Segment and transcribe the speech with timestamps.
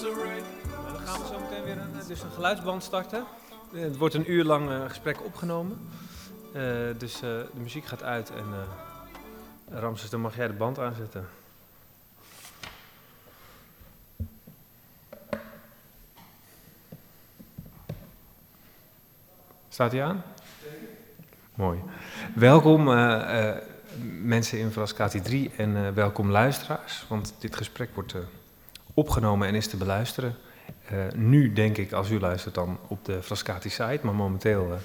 [0.00, 0.10] Dan
[1.04, 3.24] gaan we zo meteen weer een, dus een geluidsband starten.
[3.72, 5.88] Het wordt een uur lang eh, gesprek opgenomen.
[6.52, 6.62] Eh,
[6.98, 8.44] dus eh, de muziek gaat uit en
[9.70, 11.28] Ramses, dan mag jij de band aanzetten.
[19.68, 20.22] Staat hij aan?
[21.54, 21.82] Mooi.
[22.34, 22.84] Welkom
[24.22, 27.04] mensen in Frascati 3 en welkom luisteraars.
[27.08, 28.14] Want dit gesprek wordt
[28.98, 30.36] opgenomen en is te beluisteren.
[30.88, 34.78] Eh, nu denk ik, als u luistert dan op de Frascati site, maar momenteel eh,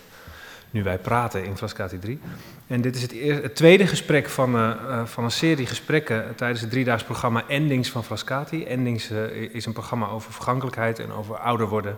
[0.71, 2.20] nu wij praten in Frascati 3.
[2.68, 3.12] En dit is het,
[3.44, 8.04] het tweede gesprek van, eh, van een serie gesprekken tijdens het driedaags programma Endings van
[8.04, 8.66] Frascati.
[8.66, 9.12] Endings
[9.52, 11.98] is een programma over vergankelijkheid en over ouder worden,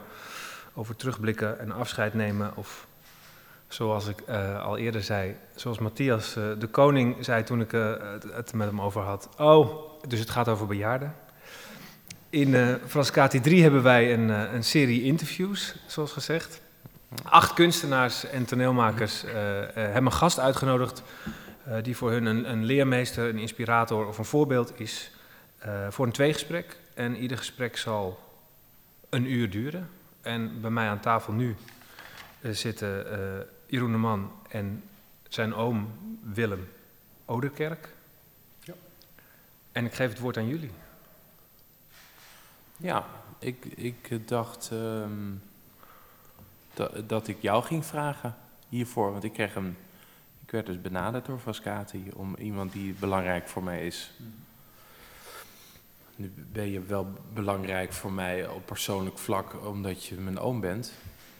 [0.73, 2.51] over terugblikken en afscheid nemen.
[2.55, 2.87] Of
[3.67, 4.23] zoals ik
[4.63, 9.01] al eerder zei, zoals Matthias de Koning zei toen ik het, het met hem over
[9.01, 9.29] had.
[9.37, 9.69] Oh,
[10.07, 11.24] dus het gaat over bejaarden.
[12.35, 16.61] In eh Frascati 3 hebben wij een, eh, een serie interviews, zoals gezegd.
[17.23, 21.03] Acht kunstenaars en toneelmakers eh, eh, hebben een gast uitgenodigd
[21.81, 25.11] die voor hun een, een leermeester, een inspirator of een voorbeeld is
[25.89, 26.77] voor een tweegesprek.
[26.93, 28.19] En ieder gesprek zal
[29.09, 29.89] een uur duren.
[30.21, 31.55] En bij mij aan tafel nu
[32.41, 33.05] zitten
[33.65, 34.83] Jeroen de Man en
[35.29, 35.87] zijn oom
[36.33, 36.67] Willem
[37.25, 37.89] Oderkerk.
[38.59, 38.73] Ja.
[39.71, 40.71] En ik geef het woord aan jullie.
[42.77, 43.05] Ja,
[43.39, 45.33] ik, ik dacht ehm,
[47.07, 48.35] dat, ik jou ging vragen
[48.69, 49.11] hiervoor.
[49.11, 49.77] Want ik, kreeg een,
[50.45, 54.13] ik werd dus benaderd door Frascati om iemand die belangrijk voor mij is.
[56.15, 60.93] Nu ben je wel belangrijk voor mij op persoonlijk vlak omdat je mijn oom bent.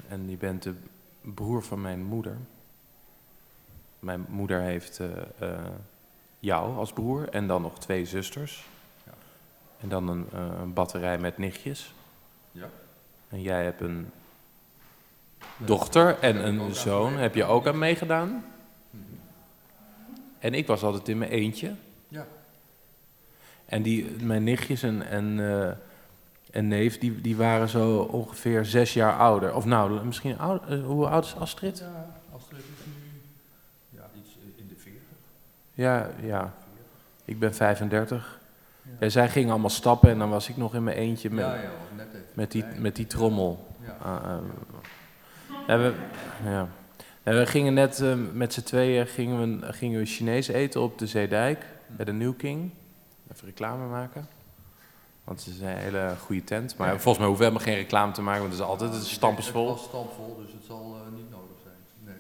[0.08, 0.73] En je bent de
[1.22, 2.38] broer van mijn moeder.
[4.00, 5.66] Mijn moeder heeft eh, eh,
[6.39, 8.66] jou als broer en dan nog twee zusters.
[9.80, 11.94] En dan een, eh, een batterij met nichtjes.
[12.52, 12.70] Ja.
[13.30, 14.09] En jij hebt een
[15.58, 17.18] dochter en een zoon.
[17.18, 18.46] Heb je ook aan meegedaan?
[20.40, 21.75] En ik was altijd in mijn eentje.
[22.08, 22.25] Ja.
[23.66, 25.72] En die, mijn nichtjes en, en, eh,
[26.52, 29.56] en neef, die, die waren zo ongeveer zes jaar ouder.
[29.56, 31.78] Of nou, misschien ouder, eh, hoe oud is Astrid?
[31.78, 33.22] Ja, Astrid is nu
[33.90, 35.02] ja, iets in de 40.
[35.74, 36.53] Ja, ja.
[37.25, 38.34] Ik ben 35.
[39.00, 39.09] Ja.
[39.09, 41.62] Zij gingen allemaal stappen en dan was ik nog in mijn eentje met, ja, ja,
[41.62, 43.68] of net met, die, met die trommel.
[43.85, 43.97] Ja.
[44.01, 44.38] Ah.
[45.68, 45.94] En we,
[46.44, 46.68] ja.
[47.23, 51.07] We gingen net eh, met z'n tweeën gingen we, gingen we Chinees eten op de
[51.07, 52.72] Zeedijk bij de New King.
[53.34, 54.28] Even reclame maken.
[55.23, 56.78] Want het is een hele goede tent.
[56.78, 56.94] Maar Ja.
[56.94, 59.06] volgens mij hoeven we helemaal geen reclame te maken, want het is altijd het is
[59.07, 59.66] Het stampensvol.
[59.66, 61.75] was stampvol, dus het zal eh, niet nodig zijn.
[62.03, 62.16] Nee.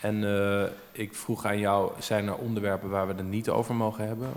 [0.00, 0.24] En
[0.62, 4.28] eh, ik vroeg aan jou, zijn er onderwerpen waar we het niet over mogen hebben?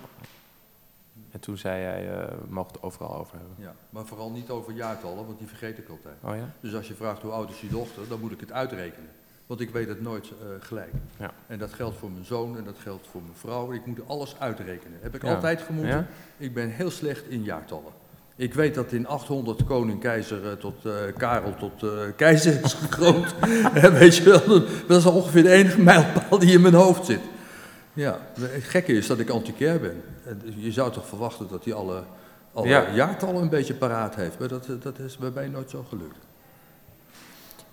[1.37, 3.55] En toen zei jij, eh, we mogen het overal over hebben.
[3.57, 6.15] Ja, maar vooral niet over jaartallen, want die vergeet ik altijd.
[6.21, 6.49] Oh ja?
[6.59, 9.09] Dus als je vraagt hoe oud is je dochter, dan moet ik het uitrekenen.
[9.47, 10.91] Want ik weet het nooit eh, gelijk.
[11.19, 11.31] Ja.
[11.47, 13.71] En dat geldt voor mijn zoon en dat geldt voor mijn vrouw.
[13.71, 14.99] Ik moet alles uitrekenen.
[15.01, 15.33] Heb ik Ja.
[15.35, 15.91] altijd gemoeten.
[15.91, 16.07] Ja?
[16.37, 17.91] Ik ben heel slecht in jaartallen.
[18.35, 20.75] Ik weet dat in 800 koning keizer eh, tot
[21.17, 23.35] Karel tot keizer is gekroond.
[23.99, 27.21] Weet je wel, dat is ongeveer de enige mijlpaal die in mijn hoofd zit.
[27.97, 30.03] Ja, het gekke is dat ik antiquair ben.
[30.25, 32.03] En Je zou toch verwachten dat hij alle,
[32.53, 32.89] alle Ja.
[32.93, 34.39] jaartallen een beetje paraat heeft.
[34.39, 36.17] Maar dat, eh, dat is bij mij nooit zo gelukt.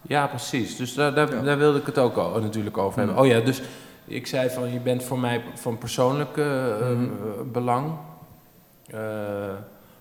[0.02, 0.76] Ja, precies.
[0.76, 1.42] Dus daar, daar, Ja.
[1.42, 3.16] daar wilde ik het ook al, natuurlijk over hebben.
[3.16, 3.22] Mm.
[3.22, 3.62] Oh ja, dus
[4.04, 7.50] ik zei van, je bent voor mij van persoonlijk eh, eh, Mhm.
[7.52, 7.92] belang.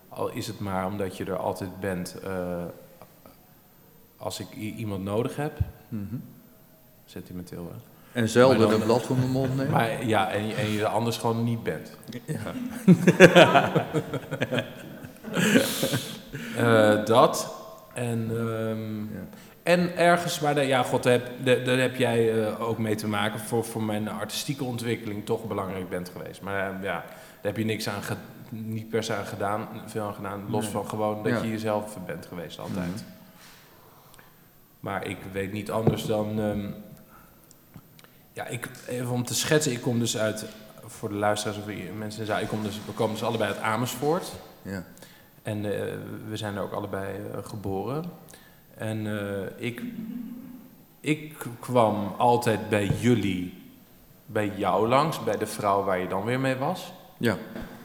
[0.09, 2.15] Al is het maar omdat je er altijd bent
[4.17, 5.57] als ik iemand nodig heb.
[5.89, 6.15] Mhm.
[7.05, 7.92] Sentimenteel, hè?
[8.13, 9.71] En zelden een blad van mijn mond nemen.
[9.71, 11.97] Maar ja, en, je- en je er anders gewoon niet bent.
[16.57, 17.55] Eh, dat.
[17.93, 19.27] En, ehm, Ja.
[19.63, 22.95] en ergens waar, de, ja, god, daar heb, daar, daar heb jij eh, ook mee
[22.95, 26.41] te maken voor, voor mijn artistieke ontwikkeling toch belangrijk bent geweest.
[26.41, 27.05] Maar eh, ja, daar
[27.41, 28.15] heb je niks aan, ge-
[28.49, 30.71] niet per se aan gedaan, veel aan gedaan, los Nee.
[30.71, 31.41] van gewoon dat Ja.
[31.43, 32.85] je jezelf bent geweest altijd.
[32.87, 33.03] Mhm.
[34.79, 36.39] Maar ik weet niet anders dan.
[36.39, 36.69] ehm,
[38.33, 40.45] ja, ik, even om te schetsen, ik kom dus uit,
[40.85, 41.63] voor de luisteraars of
[41.97, 44.31] mensen, ja, ik kom dus, we komen dus allebei uit Amersfoort.
[44.61, 44.83] Ja.
[45.43, 45.93] En eh,
[46.29, 48.03] we zijn er ook allebei eh, geboren.
[48.77, 49.81] En eh, ik,
[50.99, 53.63] ik kwam altijd bij jullie,
[54.25, 56.93] bij jou langs, bij de vrouw waar je dan weer mee was.
[57.17, 57.37] ja,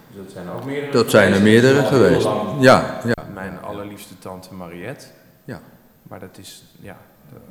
[0.08, 0.92] Dus dat zijn ook meerdere.
[0.92, 2.28] dat zijn er meerdere geweest.
[2.60, 5.06] Ja, ja, Mijn allerliefste tante Mariette.
[5.44, 5.60] Ja.
[6.02, 6.96] Maar dat is, ja,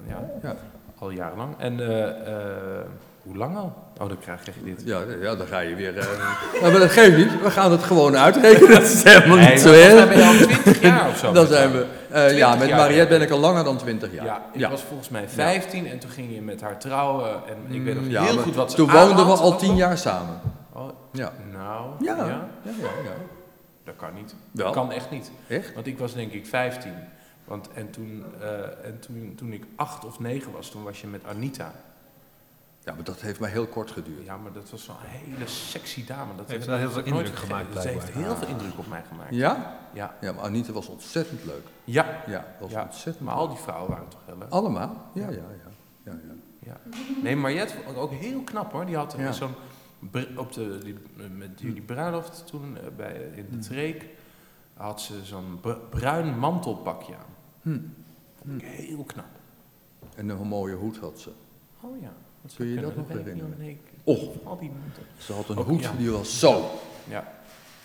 [0.07, 0.55] ja ja.
[0.99, 1.55] Al jarenlang.
[1.57, 2.85] En, eh, eh,
[3.23, 3.85] hoe lang al?
[4.01, 4.81] Oh, dan krijg je dit.
[4.85, 5.93] Ja, ja, dan ga je weer...
[6.61, 8.71] nou, maar dat geeft niet, we gaan het gewoon uitrekenen.
[8.79, 10.07] Dat is helemaal Nee, niet zo erg.
[10.07, 11.31] ben je al 20 jaar of zo.
[11.31, 11.85] Dan zijn we...
[12.09, 14.25] eh, ja, 20 met Mariette ben ik al langer dan 20 jaar.
[14.25, 14.69] Ja, ik ja.
[14.69, 17.29] was volgens mij 15 en toen ging je met haar trouwen.
[17.47, 19.59] En ik weet nog Mm, ja, heel goed wat ze Toen woonden we al ook
[19.59, 19.77] 10 nog.
[19.77, 20.39] jaar samen.
[20.73, 21.31] Oh, Ja.
[21.53, 22.25] nou, Ja, ja.
[22.25, 22.41] ja.
[23.83, 24.35] Dat kan niet.
[24.51, 25.31] Dat kan echt niet.
[25.47, 25.73] Echt?
[25.73, 26.91] Want ik was denk ik 15.
[27.47, 31.07] Want, en toen, eh, en toen, toen ik 8 of 9 was, toen was je
[31.07, 31.71] met Anita.
[32.83, 34.25] Ja, maar dat heeft maar heel kort geduurd.
[34.25, 36.35] Ja, maar dat was zo'n hele sexy dame.
[36.35, 39.35] Dat Heeft wel heel veel indruk gemaakt, Ze heeft heel veel indruk op mij gemaakt.
[39.35, 39.77] Ja?
[39.93, 40.15] Ja.
[40.21, 41.65] Ja, maar Anita was ontzettend leuk.
[41.83, 42.23] Ja.
[42.27, 42.83] Ja, was Ja.
[42.83, 43.43] ontzettend Maar leuk.
[43.43, 44.49] al die vrouwen waren toch heel leuk?
[44.49, 45.09] Allemaal?
[45.13, 45.41] Ja, ja, ja.
[46.03, 46.33] ja, ja.
[46.59, 46.77] Ja.
[47.23, 48.85] Nee, Mariette ook heel knap hoor.
[48.85, 49.31] Die had Ja.
[49.31, 49.53] zo'n
[50.35, 50.95] op de die,
[51.35, 54.05] met die, die bruiloft toen eh, bij, in de treek
[54.73, 57.35] had ze zo'n br- bruin mantelpakje aan.
[57.61, 57.73] Hm.
[58.57, 59.25] Ik heel knap.
[60.15, 61.29] En een mooie hoed had ze.
[61.81, 62.13] Oh ja.
[62.41, 63.55] Dat Kun je dat nog herinneren?
[63.59, 64.71] Nee, Och, al die
[65.17, 65.91] ze had een hoed ja.
[65.97, 66.65] die was zo
[67.09, 67.33] Ja.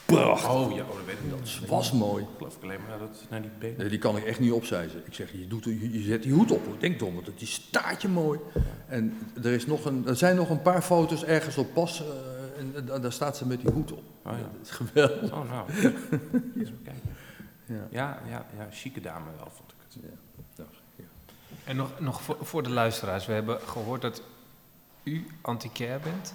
[0.07, 0.51] prachtig.
[0.55, 1.31] Oh ja, oh, dat weet ik.
[1.61, 2.23] Dat was mooi.
[2.23, 3.79] Ik geloof ik alleen maar naar, dat, naar die benen.
[3.79, 5.03] Nee, die kan ik echt niet opzijzen.
[5.07, 6.61] Ik zeg, je, doet, je, je zet die hoed op.
[6.81, 8.39] Denk dom, want die staat je mooi.
[8.87, 12.01] En er, is nog een, er zijn nog een paar foto's ergens op pas.
[12.03, 12.07] eh,
[12.59, 14.03] en, da- daar staat ze met die hoed op.
[14.25, 14.39] Oh ja.
[14.39, 15.33] Dat is geweldig.
[15.33, 15.71] Oh nou.
[16.61, 17.11] Even kijken.
[17.73, 17.87] Ja.
[17.91, 19.97] Ja, ja, ja, chique dame wel, vond ik het.
[20.57, 20.65] Ja.
[20.97, 21.05] Ja.
[21.65, 23.27] En nog, nog voor, voor de luisteraars.
[23.27, 24.23] We hebben gehoord dat
[25.03, 26.35] u antiquair bent.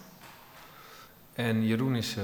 [1.34, 2.24] En Jeroen is eh,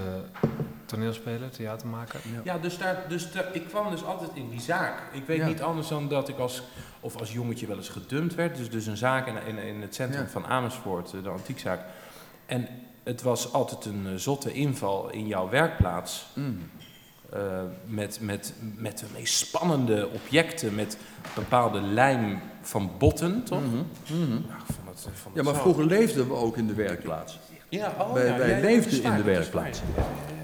[0.86, 2.20] toneelspeler, theatermaker.
[2.44, 5.02] Ja, dus, daar, dus daar, ik kwam dus altijd in die zaak.
[5.14, 5.48] Ik weet Ja.
[5.48, 6.64] niet anders dan dat ik als,
[7.00, 8.56] of als jongetje wel eens gedumpt werd.
[8.58, 10.30] Dus, dus een zaak in, in, in het centrum Ja.
[10.30, 11.86] van Amersfoort, eh, de antiekzaak.
[12.46, 12.68] En
[13.04, 16.26] het was altijd een eh, zotte inval in jouw werkplaats.
[16.34, 16.70] Mm.
[17.34, 17.40] Eh,
[17.86, 20.98] met, met, met de meest spannende objecten, met
[21.36, 23.60] bepaalde lijm van botten, toch?
[23.62, 23.76] Mhm,
[24.22, 24.30] mhm.
[24.32, 24.42] Nou,
[24.86, 27.40] het, Ja, maar vroeger leefden we ook in de werkplaats.
[27.70, 29.82] Ja, oh, wij- ja, leefden in de werkplaats.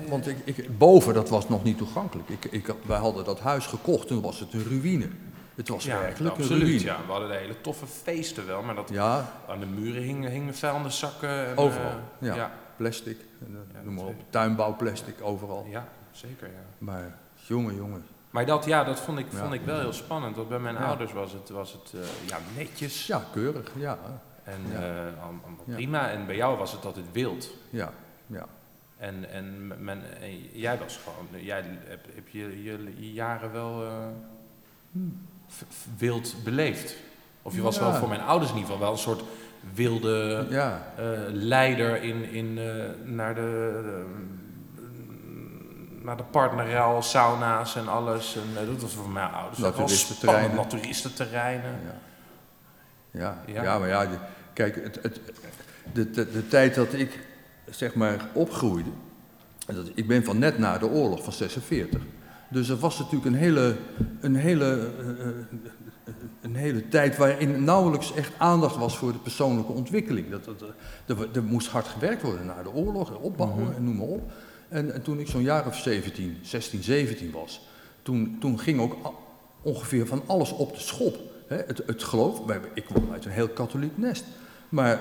[0.07, 2.29] Want ik, ik, boven, dat was nog niet toegankelijk.
[2.29, 5.07] Ik, ik, wij hadden dat huis gekocht, toen was het een ruïne.
[5.55, 6.61] Het was Ja, werkelijk een absoluut.
[6.67, 6.83] ruïne.
[6.83, 10.55] Ja, we hadden hele toffe feesten wel, maar dat Ja, aan de muren hingen, hingen
[10.55, 11.47] vuilniszakken.
[11.47, 12.51] En, Overal, eh, ja.
[12.77, 14.15] plastic, en, eh, noem maar op.
[14.29, 15.65] Tuinbouwplastic, overal.
[15.69, 15.87] Ja,
[16.19, 16.63] zeker, ja.
[16.77, 18.05] Maar jongen, jongen.
[18.29, 19.37] Maar dat, ja, dat vond ik, Ja.
[19.37, 20.35] vond ik wel heel spannend.
[20.35, 20.85] Want bij mijn Ja.
[20.85, 23.97] ouders was het, was het eh, ja, netjes Ja, keurig, ja.
[24.43, 24.75] en Ja.
[24.79, 25.13] eh,
[25.65, 25.73] Ja.
[25.75, 26.09] prima.
[26.09, 27.49] En bij jou was het altijd wild.
[27.69, 27.93] Ja,
[28.27, 28.45] ja.
[28.97, 33.83] En, en, men, en jij was gewoon, jij heb, heb je, je, je jaren wel
[33.85, 34.07] eh,
[35.47, 35.63] v-
[35.97, 36.95] wild beleefd.
[37.41, 37.87] Of je was Hmm.
[37.89, 39.23] Wel voor mijn ouders in ieder geval wel een soort
[39.73, 40.75] wilde eh,
[41.31, 44.15] leider in, in, eh, naar de, eh,
[46.03, 48.35] naar de partnerruil, sauna's en alles.
[48.35, 50.49] En, eh, dat was voor mijn ouders wel Naturistenterreinen.
[50.51, 50.71] spannend.
[50.73, 51.79] Naturistenterreinen.
[51.85, 51.97] ja.
[53.11, 53.63] Ja, Ja.
[53.63, 53.79] ja.
[53.79, 54.17] maar ja, de-
[54.53, 55.19] kijk, het, het,
[55.93, 57.19] de, de, de tijd dat ik,
[57.69, 58.89] zeg maar, opgroeide,
[59.65, 62.01] dat, ik ben van net na de oorlog van 46.
[62.49, 63.75] Dus er was natuurlijk een hele,
[64.21, 65.33] een hele, eh, eh,
[66.41, 70.29] een hele tijd waarin nauwelijks echt aandacht was voor de persoonlijke ontwikkeling.
[70.29, 70.63] Dat, dat,
[71.05, 74.31] er, er moest hard gewerkt worden na de oorlog, opbouwen en noem maar op.
[74.69, 77.61] En, en toen ik zo'n jaar of 17, 16, 17 was,
[78.01, 78.95] toen, toen ging ook
[79.61, 81.17] ongeveer van alles op de schop.
[81.47, 84.23] Hè, het, het geloof, wij, ik kwam uit een heel katholiek nest.
[84.69, 84.99] Maar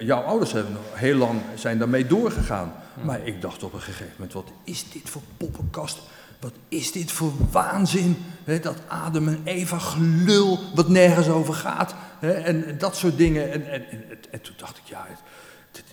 [0.00, 2.72] jouw ouders hebben nog heel lang zijn daarmee doorgegaan.
[3.02, 5.98] Maar ik dacht op een gegeven moment, wat is dit voor poppenkast?
[6.40, 8.16] Wat is dit voor waanzin?
[8.44, 11.94] Dat Adam en Eva gelul, wat nergens over gaat.
[12.20, 13.52] En, en dat soort dingen.
[13.52, 15.18] En, en, en, en toen dacht ik, ja, het-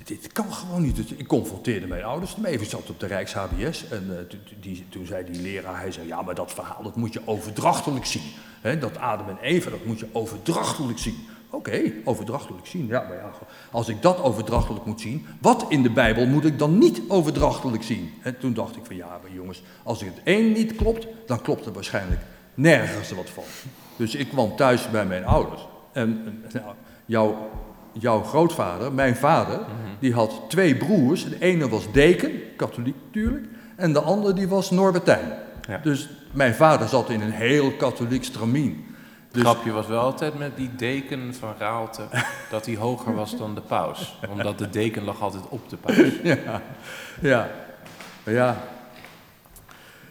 [0.04, 1.20] dit, kan gewoon niet.
[1.20, 2.54] Ik confronteerde mijn ouders ermee.
[2.54, 6.22] Ik zat op de Rijks-HBS en eh, die, toen zei die leraar, hij zei, ja,
[6.22, 8.24] maar dat verhaal dat moet je overdrachtelijk zien.
[8.80, 11.28] Dat Adam en Eva, dat moet je overdrachtelijk zien.
[11.50, 12.88] Oké, overdrachtelijk zien.
[12.88, 13.32] Ja, maar ja,
[13.72, 17.84] als ik dat overdrachtelijk moet zien, wat in de Bijbel moet ik dan niet overdrachtelijk
[17.84, 18.14] zien?
[18.22, 21.66] En toen dacht ik van, ja, maar jongens, als het één niet klopt, dan klopt
[21.66, 22.22] er waarschijnlijk
[22.54, 23.44] nergens wat van.
[23.96, 25.68] Dus ik kwam thuis bij mijn ouders.
[25.92, 26.76] En en, nou,
[27.06, 27.50] jouw,
[28.00, 29.60] jouw grootvader, mijn vader,
[30.00, 31.30] die had twee broers.
[31.30, 35.34] De ene was deken, katholiek natuurlijk, en de andere die was Norbertijn.
[35.68, 35.78] Ja.
[35.84, 38.86] Dus mijn vader zat in een heel katholiek stramien.
[39.26, 42.02] Het Dus, grapje was wel altijd met die deken van Raalte
[42.50, 44.18] dat hij hoger was dan de paus.
[44.32, 46.12] Omdat de deken lag altijd op de paus.
[46.24, 46.62] ja,
[47.22, 47.50] ja,
[48.24, 48.58] ja.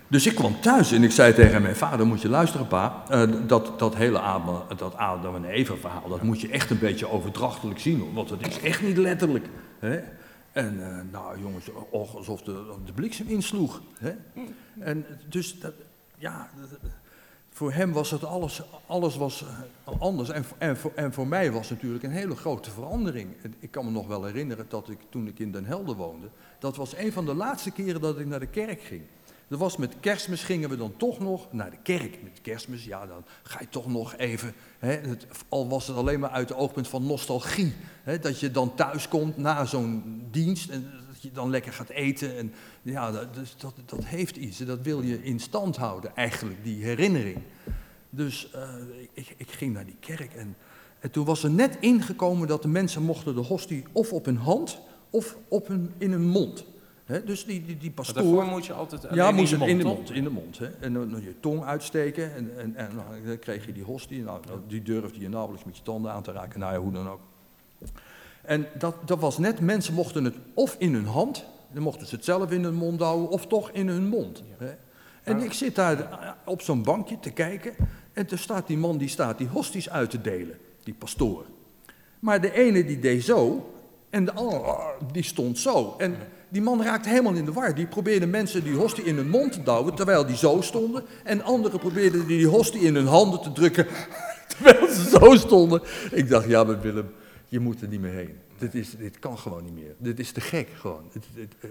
[0.08, 3.22] Dus ik kwam thuis en ik zei tegen mijn vader, moet je luisteren pa, eh,
[3.46, 7.08] dat, dat hele Adam, dat Adam en Eva verhaal, dat moet je echt een beetje
[7.08, 9.46] overdrachtelijk zien, want het is echt niet letterlijk.
[9.78, 10.00] Hè?
[10.52, 13.82] En eh, nou jongens, alsof de, de bliksem insloeg.
[13.98, 14.12] Hè?
[14.78, 15.72] En dus, dat,
[16.18, 16.78] ja, dat-
[17.50, 19.44] voor hem was het alles, alles was
[19.84, 20.28] eh, anders.
[20.28, 23.28] En, en, voor, en voor mij was het natuurlijk een hele grote verandering.
[23.58, 26.26] Ik kan me nog wel herinneren dat ik toen ik in Den Helder woonde,
[26.58, 29.02] dat was een van de laatste keren dat ik naar de kerk ging.
[29.58, 32.22] Was met kerstmis gingen we dan toch nog naar de kerk.
[32.22, 34.54] Met kerstmis, ja, dan ga je toch nog even.
[34.78, 35.00] Hè,
[35.48, 37.74] al was het alleen maar uit het oogpunt van nostalgie.
[38.02, 41.88] Hè, dat je dan thuis komt na zo'n dienst en dat je dan lekker gaat
[41.88, 42.36] eten.
[42.36, 44.58] En, ja, dat, dus dat, dat heeft iets.
[44.58, 47.38] Dat wil je in stand houden, eigenlijk, die herinnering.
[48.10, 48.60] Dus uh,
[49.12, 50.56] ik, ik, ging naar die kerk en,
[51.00, 54.36] en toen was er net ingekomen dat de mensen mochten de hostie of op hun
[54.36, 54.78] hand
[55.10, 56.64] of op hun, in hun mond
[57.24, 58.14] dus die, die, die pastoor...
[58.14, 60.60] daarvoor moet je altijd ja, moest in de mond, in de mond, in de mond
[60.80, 64.22] En dan, je tong uitsteken en, en, en dan kreeg je die hostie.
[64.22, 66.60] Nou, die durfde je nauwelijks met je tanden aan te raken.
[66.60, 67.20] Nou ja, hoe dan ook.
[68.42, 72.14] En dat, dat was net, mensen mochten het of in hun hand, dan mochten ze
[72.14, 74.42] het zelf in hun mond houden, of toch in hun mond.
[75.22, 77.74] En ik zit daar eh, op zo'n bankje te kijken
[78.12, 81.44] en er staat die man die staat die hosties uit te delen, die pastoor.
[82.18, 83.72] Maar de ene die deed zo
[84.10, 85.94] en de andere die stond zo.
[85.98, 86.16] En
[86.54, 87.74] die man raakte helemaal in de war.
[87.74, 91.04] Die probeerde mensen die hostie in hun mond te douwen terwijl die zo stonden.
[91.24, 93.86] En anderen probeerden die hostie in hun handen te drukken
[94.56, 95.82] terwijl ze zo stonden.
[96.10, 97.12] Ik dacht, ja maar Willem,
[97.48, 98.38] je moet er niet meer heen.
[98.58, 99.94] Dit, is, dit kan gewoon niet meer.
[99.98, 101.10] Dit is te gek gewoon.
[101.14, 101.68] Eh,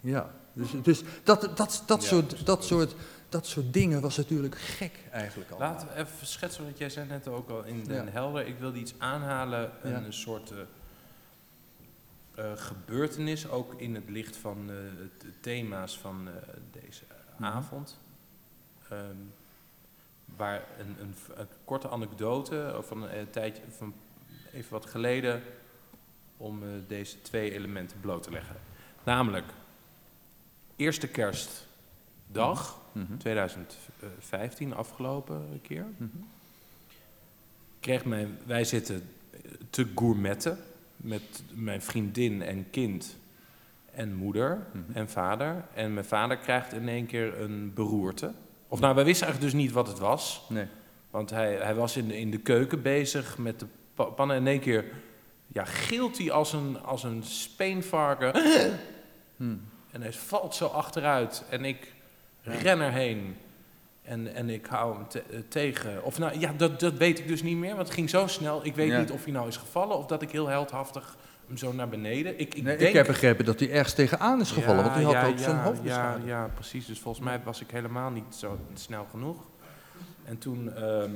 [0.00, 2.94] ja, dus, dus dat, dat, dat, soort, dat, soort,
[3.28, 5.58] dat soort dingen was natuurlijk gek eigenlijk al.
[5.58, 8.46] Laten we even schetsen, want jij zei net ook al in Den Helder.
[8.46, 10.50] Ik wilde iets aanhalen, een soort...
[10.50, 10.58] Uh,
[12.40, 14.76] uh, gebeurtenis, ook in het licht van uh,
[15.18, 16.34] de thema's van uh,
[16.72, 17.02] deze
[17.36, 17.44] mhm.
[17.44, 17.98] avond.
[18.92, 19.32] Um,
[20.36, 23.94] waar een, een, een, korte anekdote van een tijdje, van
[24.52, 25.42] even wat geleden,
[26.36, 28.56] om deze twee elementen bloot te leggen.
[29.04, 29.46] Namelijk,
[30.76, 33.18] eerste kerstdag, mm -hmm.
[33.18, 36.28] 2015, afgelopen keer, mm -hmm.
[37.80, 39.08] kreeg mijn, wij zitten
[39.70, 40.58] te gourmetten
[41.00, 43.16] met mijn vriendin en kind
[43.92, 44.96] en moeder mhm.
[44.96, 45.64] en vader.
[45.74, 48.32] En mijn vader krijgt in één keer een beroerte.
[48.68, 50.42] Of nou, wij wisten eigenlijk dus niet wat het was.
[50.48, 50.66] Nee.
[51.10, 54.36] Want hij, hij was in de, in de keuken bezig met de pannen.
[54.36, 54.84] En in één keer
[55.46, 58.32] ja, gilt hij als een, als een speenvarken.
[59.36, 59.60] Hmm.
[59.90, 61.44] En hij valt zo achteruit.
[61.50, 61.92] En ik
[62.42, 63.36] ren erheen.
[64.02, 66.04] En, en ik hou hem te, eh, tegen.
[66.04, 68.64] Of nou ja, dat, dat weet ik dus niet meer, want het ging zo snel.
[68.64, 71.16] Ik weet niet of hij nou is gevallen of dat ik heel heldhaftig
[71.46, 72.40] hem zo naar beneden.
[72.40, 72.80] Ik, ik, denk...
[72.80, 75.80] ik heb begrepen dat hij ergens tegenaan is gevallen, want hij had ook zijn hoofd
[75.82, 76.86] ja, ja, precies.
[76.86, 79.36] Dus volgens mij was ik helemaal niet zo snel genoeg.
[80.24, 80.74] En toen.
[80.74, 81.10] Ehm,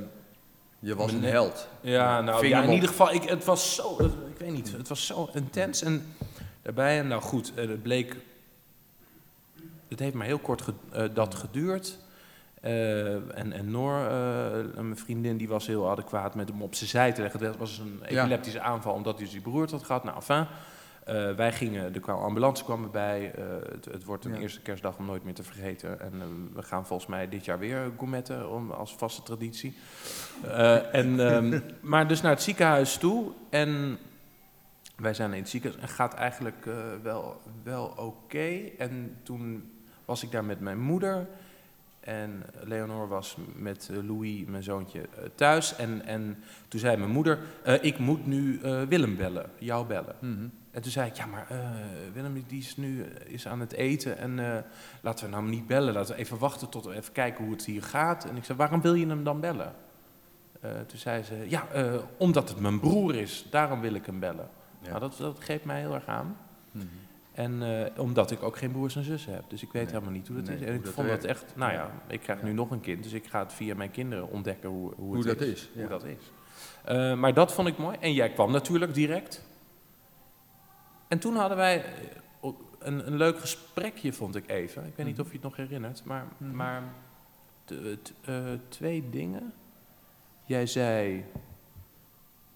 [0.79, 1.67] je was een held.
[1.81, 3.97] Ja, nou ja, in ieder geval, ik, het was zo,
[4.33, 5.81] ik weet niet, het was zo intens.
[5.81, 6.15] En
[6.61, 8.15] daarbij, en nou goed, eh, het bleek,
[9.87, 10.63] het heeft maar heel kort
[10.95, 11.97] uh, dat geduurd.
[12.65, 16.89] Uh, en, en Noor, uh, mijn vriendin, die was heel adequaat met hem op zijn
[16.89, 17.39] zij te leggen.
[17.39, 20.03] Dat was een epileptische aanval omdat hij die beroerd had gehad.
[20.03, 20.47] Nou, enfin,
[21.07, 23.31] uh, wij gingen, de ambulance kwam erbij.
[23.71, 25.99] Het, het, wordt een eerste kerstdag om nooit meer te vergeten.
[25.99, 29.77] En we gaan volgens mij dit jaar weer gourmetten om, als vaste traditie.
[30.91, 33.31] en, um, maar dus naar het ziekenhuis toe.
[33.49, 33.97] En
[34.95, 36.65] wij zijn in het ziekenhuis en gaat eigenlijk
[37.03, 38.69] wel, wel oké.
[38.77, 39.71] En toen
[40.05, 41.27] was ik daar met mijn moeder...
[42.05, 45.75] En Leonor was met eh, Louis, mijn zoontje, eh, thuis.
[45.75, 50.15] En, en toen zei mijn moeder, uh, ik moet nu uh, Willem bellen, jou bellen.
[50.19, 50.51] Mm -hmm.
[50.71, 51.57] En toen zei ik, ja maar uh,
[52.13, 54.63] Willem die is nu is aan het eten en
[55.01, 55.93] laten we nou niet bellen.
[55.93, 58.25] Laten we even wachten tot we even kijken hoe het hier gaat.
[58.25, 59.73] En ik zei, waarom wil je hem dan bellen?
[60.61, 61.67] toen zei ze, ja,
[62.17, 64.49] omdat het mijn broer is, daarom wil ik hem bellen.
[64.81, 64.87] Ja.
[64.87, 66.37] Nou, dat, dat greep mij heel erg aan.
[66.71, 66.89] Mm -hmm.
[67.35, 69.43] En uh, omdat ik ook geen broers en zussen heb.
[69.47, 70.61] Dus ik weet helemaal niet hoe dat is.
[70.61, 73.03] En ik vond dat echt, nou ja, ik krijg nu nog een kind.
[73.03, 75.51] Dus ik ga het via mijn kinderen ontdekken hoe, hoe, hoe dat is.
[75.51, 75.69] is.
[75.73, 76.31] Hoe dat is.
[76.89, 77.97] Uh, maar dat vond ik mooi.
[77.99, 79.45] En jij kwam natuurlijk direct.
[81.07, 82.49] En toen hadden wij eh,
[82.79, 84.85] een, een leuk gesprekje, vond ik even.
[84.85, 85.25] Ik weet niet mhm.
[85.25, 86.03] of je het nog herinnert.
[86.05, 86.83] Maar, mm maar
[87.71, 89.53] uh, twee dingen.
[90.45, 91.25] Jij zei,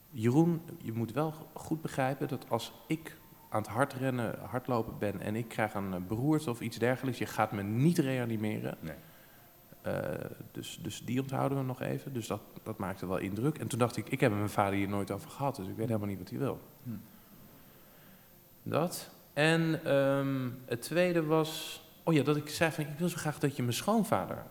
[0.09, 3.17] Jeroen, je moet wel goed begrijpen dat als ik
[3.49, 7.25] aan het hardrennen, hardlopen ben en ik krijg een eh, beroerte of iets dergelijks, je
[7.25, 8.77] gaat me niet reanimeren.
[8.79, 8.95] Nee.
[9.87, 9.93] Uh,
[10.51, 12.13] dus, dus die onthouden we nog even.
[12.13, 13.57] Dus dat, dat maakte wel indruk.
[13.57, 15.87] En toen dacht ik, ik heb mijn vader hier nooit over gehad, dus ik weet
[15.87, 16.59] helemaal niet wat hij wil.
[16.83, 16.89] Hm.
[18.63, 19.09] Dat.
[19.33, 23.39] En um, het tweede was, oh ja, dat ik zei van, ik wil zo graag
[23.39, 24.43] dat je mijn schoonvader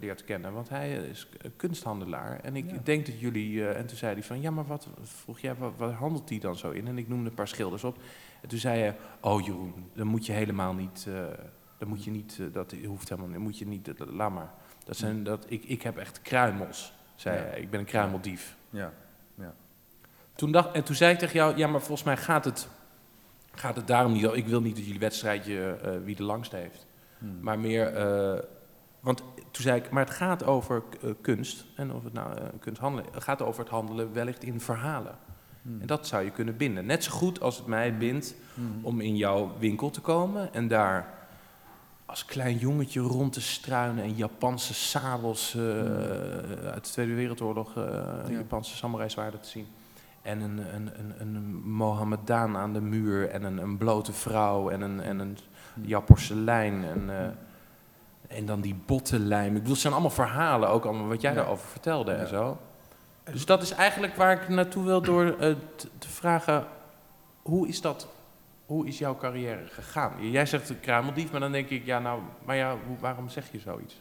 [0.00, 2.40] leert kennen, want hij is kunsthandelaar.
[2.40, 5.38] En ik denk dat jullie, uh, en toen zei hij van, ja, maar wat, vroeg
[5.38, 6.86] jij, wat, wat, handelt hij dan zo in?
[6.86, 7.96] En ik noemde een paar schilders op.
[8.40, 11.24] En toen zei hij, oh Jeroen, dan moet je helemaal niet, uh,
[11.78, 14.50] Dat moet je niet, eh, dat hoeft helemaal niet, moet je niet, eh, laat maar.
[14.84, 17.42] Dat zijn, dat, ik, ik heb echt kruimels, zei Ja.
[17.42, 17.60] hij.
[17.60, 18.56] Ik ben een kruimeldief.
[18.70, 18.92] Ja.
[20.34, 22.68] Toen dacht, en toen zei ik tegen jou, ja, maar volgens mij gaat het,
[23.54, 24.24] gaat het daarom niet.
[24.24, 26.86] Ik wil niet dat jullie wedstrijdje eh, wie de langste heeft.
[27.18, 27.38] Hmm.
[27.40, 28.38] Maar meer, eh,
[29.02, 31.64] want toen zei ik, maar het gaat over eh, kunst.
[31.76, 35.14] En of het nou eh, kunst handelen, het gaat over het handelen wellicht in verhalen.
[35.62, 35.80] Hmm.
[35.80, 36.86] En dat zou je kunnen binden.
[36.86, 38.78] Net zo goed als het mij bindt Hmm.
[38.82, 41.14] om in jouw winkel te komen en daar
[42.06, 45.62] als klein jongetje rond te struinen en Japanse sabels eh,
[46.70, 48.22] uit de Tweede Wereldoorlog, Ja.
[48.28, 49.66] Japanse samurai-zwaarden te zien.
[50.22, 54.80] En een, een, een, een Mohammedaan aan de muur en een, een blote vrouw en
[54.80, 55.36] een, en een
[56.04, 57.10] porselein en,
[58.34, 59.46] en dan die bottenlijm.
[59.46, 62.58] Ik bedoel, het zijn allemaal verhalen, ook allemaal wat jij daarover vertelde en zo.
[63.32, 65.54] Dus dat is eigenlijk waar ik naartoe wil door eh,
[65.98, 66.66] te vragen,
[67.42, 68.08] hoe is dat,
[68.66, 70.30] hoe is jouw carrière gegaan?
[70.30, 73.52] Jij zegt een kruimeldief, maar dan denk ik, ja nou, maar ja, hoe- waarom zeg
[73.52, 74.00] je zoiets?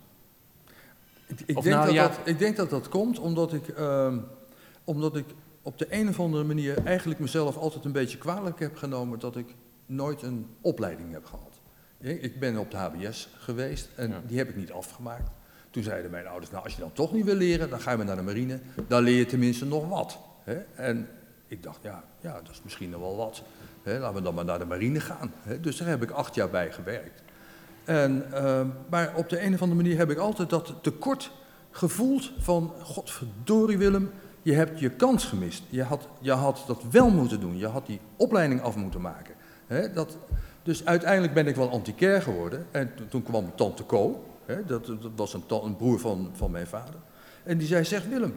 [1.28, 2.08] Ik, denk nou, dat ja.
[2.08, 4.18] dat, ik denk dat dat komt omdat ik, ehm,
[4.84, 5.26] omdat ik
[5.62, 9.36] op de een of andere manier eigenlijk mezelf altijd een beetje kwalijk heb genomen dat
[9.36, 11.51] ik nooit een opleiding heb gehad.
[12.02, 14.22] Ik ben op de HBS geweest en Ja.
[14.28, 15.30] die heb ik niet afgemaakt.
[15.70, 17.98] Toen zeiden mijn ouders, nou als je dan toch niet wil leren, dan ga je
[17.98, 18.60] maar naar de marine.
[18.88, 20.20] Dan leer je tenminste nog wat.
[20.44, 20.60] Hè?
[20.76, 21.08] En
[21.48, 23.44] ik dacht, ja, ja, dat is misschien nog wel wat.
[23.84, 24.00] Hè?
[24.00, 25.32] Laten we dan maar naar de marine gaan.
[25.42, 25.60] Hè?
[25.60, 27.22] Dus daar heb ik acht jaar bij gewerkt.
[27.84, 31.32] En, ehm, maar op de een of andere manier heb ik altijd dat tekort
[31.72, 32.74] gevoeld van...
[32.82, 35.64] Godverdorie Willem, je hebt je kans gemist.
[35.70, 37.58] Je had, je had dat wel moeten doen.
[37.58, 39.36] Je had die opleiding af moeten maken.
[39.68, 40.18] Hè, dat,
[40.64, 42.66] dus uiteindelijk ben ik wel antiquair geworden.
[42.72, 44.24] En toen, kwam tante Co.
[44.46, 46.96] Hè, dat, dat was een, een broer van, van mijn vader.
[47.44, 48.36] En die zei, zegt Willem,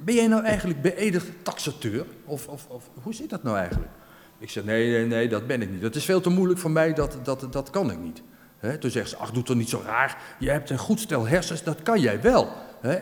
[0.00, 2.04] ben jij nou eigenlijk beëdigd taxateur?
[2.24, 3.90] Of, of, of hoe zit dat nou eigenlijk?
[4.38, 5.80] Ik zeg, nee, nee, nee, dat ben ik niet.
[5.80, 8.22] Dat is veel te moeilijk voor mij, dat, dat, dat kan ik niet.
[8.80, 10.18] Toen zegt ze, ach, doe toch niet zo raar.
[10.38, 12.48] Je hebt een goed stel hersens, dat kan jij wel.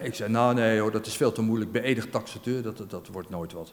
[0.03, 1.73] Ik zei, nou nee hoor, dat is veel te moeilijk.
[1.73, 3.73] Beëdigd taxateur, dat, dat, dat wordt nooit wat.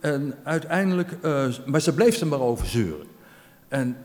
[0.00, 3.06] En uiteindelijk, eh, maar ze bleef er maar over zeuren.
[3.68, 3.96] En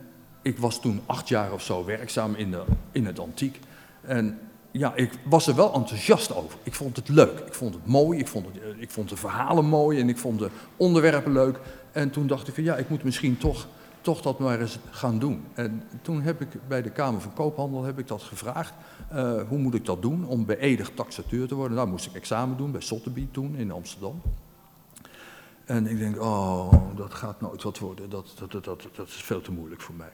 [0.46, 3.60] ik was toen acht jaar of zo werkzaam in, de, in het antiek.
[4.00, 4.38] En
[4.70, 6.58] ja, ik was er wel enthousiast over.
[6.62, 9.64] Ik vond het leuk, ik vond het mooi, ik vond, eh, ik vond de verhalen
[9.64, 11.58] mooi en ik vond de onderwerpen leuk.
[11.92, 13.66] En toen dacht ik van ja, ik moet misschien toch,
[14.00, 15.44] toch dat maar eens gaan doen.
[15.54, 18.72] En toen heb ik bij de Kamer van Koophandel heb ik dat gevraagd.
[19.08, 21.76] Eh, hoe moet ik dat doen om beëdigd taxateur te worden?
[21.76, 24.20] Nou moest ik examen doen bij Sotheby toen in Amsterdam.
[25.64, 28.10] En ik denk, oh, dat gaat nooit wat worden.
[28.10, 30.12] Dat, dat, dat, dat is veel te moeilijk voor mij.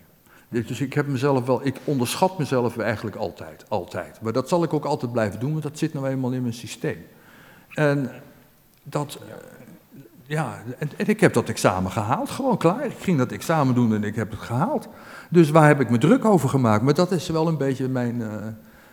[0.53, 4.21] Dus ik heb mezelf wel, ik onderschat mezelf eigenlijk altijd, altijd.
[4.21, 6.55] Maar dat zal ik ook altijd blijven doen, want dat zit nou eenmaal in mijn
[6.55, 7.07] systeem.
[7.69, 8.11] En
[8.83, 9.35] dat, eh,
[10.27, 12.85] ja, en, en ik heb dat examen gehaald, gewoon klaar.
[12.85, 14.89] Ik ging dat examen doen en ik heb het gehaald.
[15.31, 16.83] Dus waar heb ik me druk over gemaakt?
[16.83, 18.47] Maar dat is wel een beetje mijn, eh,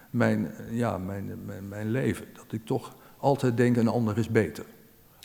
[0.10, 2.26] mijn, eh, ja, mijn, mijn, mijn leven.
[2.34, 4.66] Dat ik toch altijd denk, een ander is beter.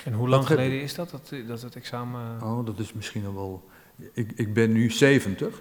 [0.04, 2.42] En hoe lang Dat geleden is dat, dat, dat het examen...
[2.42, 3.68] Oh, dat is misschien al wel.
[4.12, 5.60] Ik, ik ben nu 70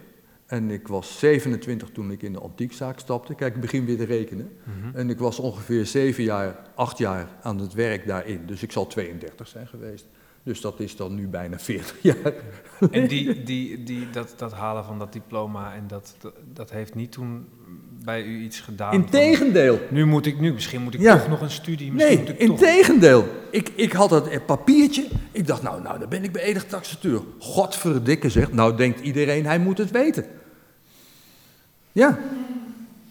[0.53, 3.33] en ik was 27 toen ik in de antiekzaak stapte.
[3.35, 4.51] Kijk, ik begin weer te rekenen.
[4.63, 4.97] Mhm.
[4.97, 8.41] En ik was ongeveer 7 jaar, 8 jaar aan het werk daarin.
[8.45, 10.05] Dus ik zal 32 zijn geweest.
[10.43, 12.33] Dus dat is dan nu bijna 40 jaar.
[12.91, 16.95] En die, die, die, dat, dat halen van dat diploma, en dat, dat, dat heeft
[16.95, 17.45] niet toen
[18.03, 18.91] bij u iets gedaan?
[18.93, 19.79] van, Integendeel.
[19.89, 21.17] Nu moet ik, nu, misschien moet ik Ja.
[21.17, 22.49] toch nog een studie, misschien Nee, moet ik toch...
[22.49, 23.27] integendeel.
[23.51, 25.07] Ik, ik had dat eh, papiertje.
[25.31, 27.21] Ik dacht, nou, nou, dan ben ik beëdigd taxateur.
[27.39, 28.51] Godverdikke zeg.
[28.51, 30.25] Nou denkt iedereen, hij moet het weten.
[31.93, 32.19] Ja.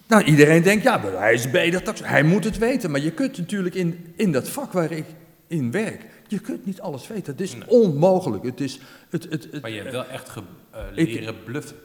[0.07, 2.09] Nou, iedereen denkt, ja, hij is taxateur.
[2.09, 2.91] Hij moet het weten.
[2.91, 5.05] Maar je kunt natuurlijk in, in dat vak waar ik
[5.47, 7.31] in werk, je kunt niet alles weten.
[7.31, 7.67] Het is Nee.
[7.69, 8.43] onmogelijk.
[8.43, 11.77] Het is, het, het, het, Maar je hebt wel echt ge, eh, Ik- leren bluffen.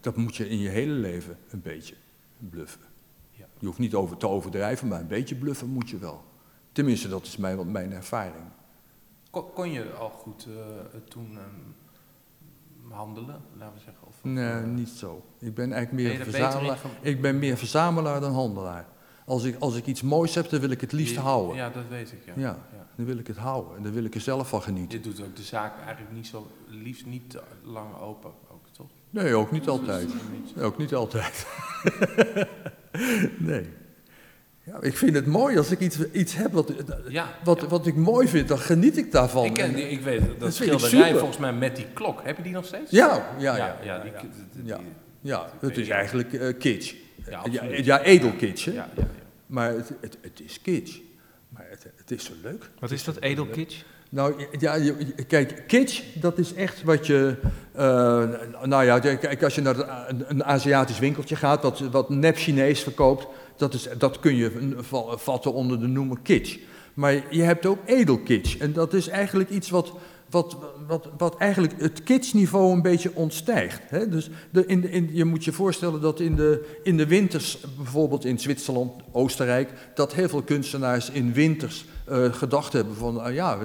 [0.00, 1.94] dat moet je in je hele leven een beetje
[2.38, 2.80] bluffen.
[3.30, 3.44] Ja.
[3.58, 6.24] Je hoeft niet over te overdrijven, maar een beetje bluffen moet je wel.
[6.72, 8.44] Tenminste, dat is mijn, mijn ervaring.
[9.30, 14.06] Kon, kon je al goed eh, toen ehm, handelen, laten we zeggen?
[14.22, 15.24] Nee, niet zo.
[15.38, 16.78] Ik ben eigenlijk meer er verzamelaar.
[16.78, 18.86] van- Ik ben meer verzamelaar dan handelaar.
[19.26, 21.56] Als ik, als ik iets moois heb, dan wil ik het liefst je- houden.
[21.56, 22.18] Ja, dat weet ik.
[22.26, 22.32] Ja.
[22.42, 22.58] Ja.
[22.96, 24.98] Dan wil ik het houden en dan wil ik er zelf van genieten.
[24.98, 28.86] Je doet ook de zaak eigenlijk niet zo, liefst niet te lang open, ook, toch?
[29.10, 30.08] Nee, ook niet altijd.
[30.60, 31.46] Ook niet altijd.
[33.38, 33.68] nee.
[34.72, 36.72] Ja, ik vind het mooi als ik iets, iets heb wat,
[37.08, 37.66] Ja, wat, ja.
[37.66, 39.44] wat ik mooi vind, dan geniet ik daarvan.
[39.44, 42.20] Ik, ken, die- ik weet dat, schilderij volgens mij met die klok.
[42.24, 42.90] Heb je die nog steeds?
[42.90, 43.76] Ja, ja, ja.
[43.82, 44.12] ja, die,
[44.62, 44.74] die-
[45.22, 46.94] die- het is eigenlijk eh, kitsch.
[47.30, 48.72] Ja, Ja, ja, edelkitsch, hè?
[48.72, 49.06] ja, ja, ja.
[49.46, 50.98] Maar het, het, het is kitsch.
[51.48, 52.70] Maar het, het is zo leuk.
[52.78, 53.82] Wat is dat, edelkitsch?
[54.10, 54.76] Nou ja,
[55.28, 57.34] kijk, kitsch, dat is echt wat je.
[57.76, 58.28] Uh,
[58.64, 63.26] nou ja, kijk, als je naar een Aziatisch winkeltje gaat, wat, wat nep Chinees verkoopt,
[63.60, 64.74] dat, is, dat kun je
[65.16, 66.58] vatten onder de noemer kitsch.
[66.94, 68.56] Maar je hebt ook edelkitsch.
[68.56, 69.92] En dat is eigenlijk iets wat,
[70.30, 73.80] wat, wat, wat eigenlijk het kitsniveau een beetje ontstijgt.
[73.88, 74.08] Hè?
[74.08, 78.24] Dus de, in, in, je moet je voorstellen dat in de, in de winters, bijvoorbeeld
[78.24, 83.58] in Zwitserland, Oostenrijk, dat heel veel kunstenaars in winters uh, gedacht hebben van, uh, ja,
[83.58, 83.64] we,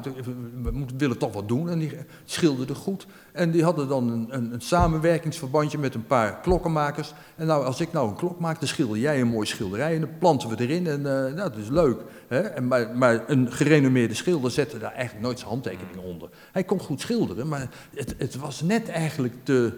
[0.63, 1.69] we, willen toch wat doen.
[1.69, 1.91] En die
[2.25, 3.05] schilderden goed.
[3.31, 7.13] En die hadden dan een, een, samenwerkingsverbandje met een paar klokkenmakers.
[7.35, 10.01] En nou, als ik nou een klok maak, dan schilder jij een mooi schilderij en
[10.01, 10.87] dan planten we erin.
[10.87, 12.01] En uh, dat is leuk.
[12.27, 12.39] Hè?
[12.39, 16.29] En, maar, maar, een gerenommeerde schilder zette daar eigenlijk nooit zijn handtekening onder.
[16.51, 19.73] Hij kon goed schilderen, maar het, het was net eigenlijk te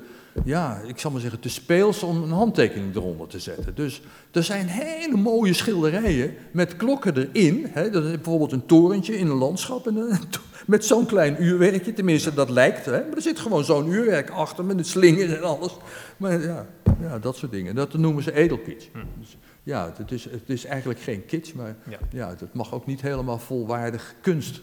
[0.45, 3.75] ja, ik zal maar zeggen, te speels om een handtekening eronder te zetten.
[3.75, 7.67] Dus er zijn hele mooie schilderijen met klokken erin.
[7.69, 10.19] Hè, dat is bijvoorbeeld een torentje in een landschap en, eh,
[10.65, 11.93] met zo'n klein uurwerkje.
[11.93, 12.85] Tenminste, dat lijkt.
[12.85, 15.77] Hè, maar er zit gewoon zo'n uurwerk achter met een slinger en alles.
[16.17, 16.67] Maar ja,
[17.01, 17.75] ja dat soort dingen.
[17.75, 18.89] Dat noemen ze edelkits.
[18.93, 18.99] Hm.
[19.19, 21.97] Dus, ja, het is, het is eigenlijk geen kitsch, maar ja.
[22.11, 24.61] ja, het mag ook niet helemaal volwaardig kunst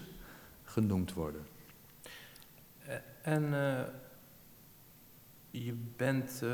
[0.65, 1.41] genoemd worden.
[2.87, 3.43] Eh, en...
[3.53, 3.81] Uh
[5.63, 6.41] je bent.
[6.45, 6.51] Uh,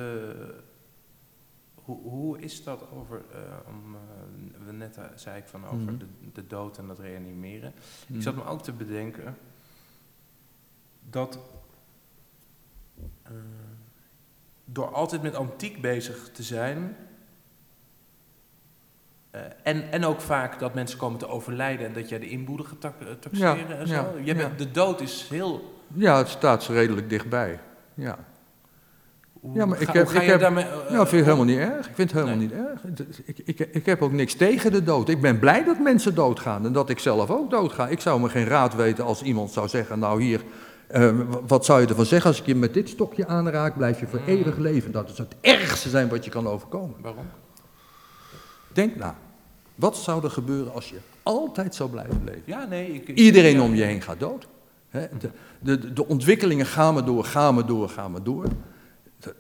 [1.74, 3.22] hoe, hoe, is dat over.
[3.34, 3.96] Uh, om,
[4.66, 5.98] uh, net zei ik van over mm -hmm.
[5.98, 7.70] de, de, dood en dat reanimeren.
[7.70, 8.06] Mm -hmm.
[8.06, 8.20] Ik mhm.
[8.20, 9.36] zat me ook te bedenken
[11.10, 11.38] dat.
[14.64, 16.96] door altijd met antiek bezig te zijn.
[19.62, 22.80] en, en ook vaak dat mensen komen te overlijden en dat jij de inboedel gaat
[23.20, 23.94] taxeren ja, en zo.
[23.94, 25.82] Ja, je bent, De dood is heel.
[25.94, 27.60] Ja, het staat ze redelijk dichtbij.
[27.94, 28.29] Ja
[29.55, 31.88] ja, maar ik heb, ik heb, daarmee, uh, nou, vind ik helemaal niet erg.
[31.88, 32.81] Ik vind het helemaal niet erg.
[33.24, 35.09] Ik, ik, ik heb ook niks tegen de dood.
[35.09, 37.88] Ik ben blij dat mensen doodgaan en dat ik zelf ook doodga.
[37.88, 40.40] Ik zou me geen raad weten als iemand zou zeggen, nou hier,
[40.92, 41.11] uh,
[41.46, 44.20] wat zou je ervan zeggen als ik je met dit stokje aanraak, blijf je voor
[44.20, 44.26] mm.
[44.26, 44.92] eeuwig leven.
[44.92, 46.96] Dat is het ergste zijn wat je kan overkomen.
[47.03, 47.26] Waarom?
[48.72, 49.16] Denk na.
[49.74, 52.42] Wat zou er gebeuren als je altijd zou blijven leven?
[52.44, 54.46] Ja, nee, ik, Iedereen om je heen gaat dood.
[54.90, 58.46] de, de, de ontwikkelingen gaan maar door, gaan maar door, gaan maar door.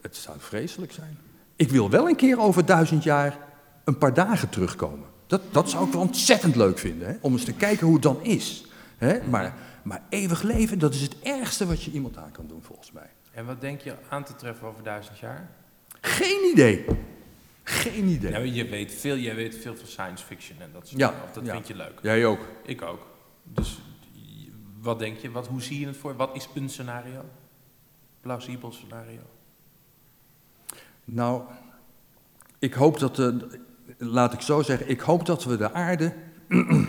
[0.02, 1.18] Het zou vreselijk zijn.
[1.56, 3.38] Ik wil wel een keer over duizend jaar
[3.84, 5.08] een paar dagen terugkomen.
[5.26, 7.14] Dat, dat zou ik wel ontzettend leuk vinden, hè?
[7.20, 8.64] om eens te kijken hoe het dan is.
[8.96, 9.28] Hè?
[9.28, 12.92] Maar, maar eeuwig leven, dat is het ergste wat je iemand aan kan doen, volgens
[12.92, 13.10] mij.
[13.32, 15.50] En wat denk je aan te treffen over duizend jaar?
[16.00, 16.84] Geen idee.
[17.62, 18.30] Geen idee.
[18.30, 21.32] Nou, je weet veel, jij weet veel van science fiction en dat soort ja, dingen.
[21.34, 21.98] Dat vind je leuk.
[22.02, 22.40] Jij ook.
[22.64, 23.06] Ik ook.
[23.42, 23.80] Dus
[24.80, 25.30] wat denk je?
[25.30, 26.16] Wat, hoe zie je het voor?
[26.16, 27.24] Wat is een scenario?
[28.20, 29.20] Plausibel scenario?
[31.12, 31.42] Nou,
[32.58, 33.60] ik hoop dat, de,
[33.98, 36.12] laat ik zo zeggen, ik hoop dat we de aarde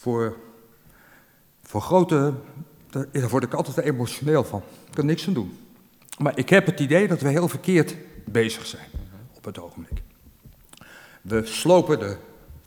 [0.00, 0.36] voor,
[1.62, 2.34] voor grote,
[2.90, 4.62] daar word ik altijd emotioneel van.
[4.86, 5.58] Ik kan niks aan doen.
[6.18, 8.88] Maar ik heb het idee dat we heel verkeerd bezig zijn
[9.36, 10.02] op het ogenblik.
[11.22, 12.16] We slopen de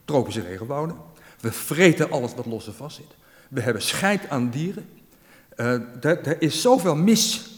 [0.05, 0.95] tropische regenwouden.
[1.39, 3.15] We vreten alles wat los en vast zit.
[3.49, 4.89] We hebben scheid aan dieren.
[5.55, 7.52] Er, er is zoveel mis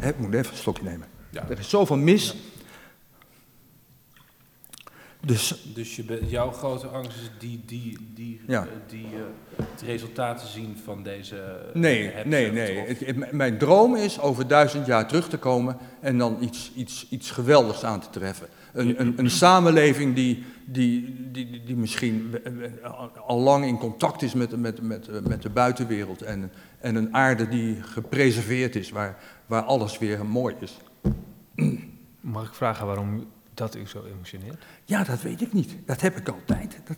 [0.00, 1.06] ik moet even een slokje nemen.
[1.30, 1.48] Ja.
[1.48, 2.34] Er is zoveel mis.
[5.20, 8.66] Dus, dus je jouw grote angst is die, die, die, ja.
[8.86, 9.20] die uh,
[9.56, 11.70] het resultaten zien van deze.
[11.72, 12.96] Nee, nee, nee.
[13.30, 17.84] mijn droom is over duizend jaar terug te komen en dan iets, iets, iets geweldigs
[17.84, 18.48] aan te treffen.
[18.72, 22.38] Een, een, een samenleving die, die, die, die misschien
[23.26, 26.22] al lang in contact is met, met, met, met de buitenwereld.
[26.22, 29.16] En, en een aarde die gepreserveerd is, waar,
[29.48, 30.78] waar alles weer mooi is.
[32.20, 34.64] Mag ik vragen waarom dat u zo emotioneert?
[34.84, 35.76] Ja, dat weet ik niet.
[35.86, 36.80] Dat heb ik altijd.
[36.84, 36.96] Dat,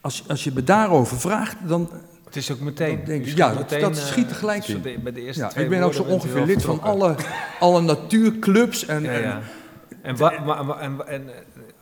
[0.00, 1.90] als, als je me daarover vraagt, dan.
[2.24, 3.04] Het is ook meteen.
[3.04, 5.02] Denk ik, ja, dat, dat, schiet tegelijk in.
[5.02, 7.16] Bij de eerste ja, ik ben ook zo ongeveer lid van alle,
[7.60, 8.84] alle natuurclubs.
[8.84, 9.40] En, ja, ja.
[10.02, 11.30] En, en, en, en,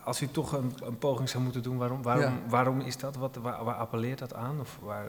[0.04, 3.16] als u toch een, een, poging zou moeten doen, waarom, waarom, waarom is dat?
[3.16, 4.60] Wat, waar, waar appelleert dat aan?
[4.60, 5.06] Of waar,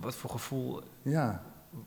[0.00, 0.82] wat voor gevoel?
[1.02, 1.42] Ja.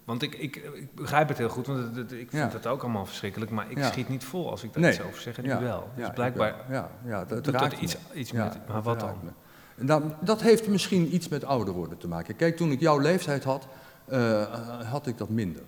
[0.06, 3.06] Want ik, ik, ik, begrijp het heel goed, want het, ik vind het ook allemaal
[3.06, 5.62] verschrikkelijk, maar ik schiet niet vol als ik daar iets over zeg en ja.
[5.62, 5.90] wel.
[5.96, 9.16] Dus blijkbaar ja, ja, dat, dat iets, iets met, maar wat dan?
[9.76, 12.36] Nou, dat heeft misschien iets met ouder worden te maken.
[12.36, 13.68] Kijk, toen ik jouw leeftijd had,
[14.12, 14.44] uh,
[14.90, 15.62] had ik dat minder.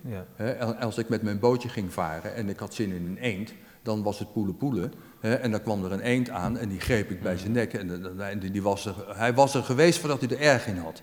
[0.80, 3.52] als ik met mijn bootje ging varen en ik had zin in een eend,
[3.82, 4.92] dan was het poelen poelen.
[5.20, 8.20] en dan kwam er een eend aan en die greep ik bij zijn nek en,
[8.20, 11.02] en die was er, hij was er geweest voordat hij er erg in had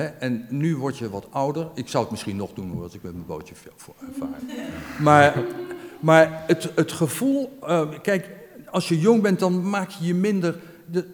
[0.00, 1.68] en nu word je wat ouder.
[1.74, 4.28] Ik zou het misschien nog doen als ik met mijn bootje vaar.
[5.02, 5.42] Maar,
[6.00, 8.30] maar het, het gevoel, uh, kijk,
[8.70, 10.60] als je jong bent, dan maak je je minder.
[10.90, 11.06] De,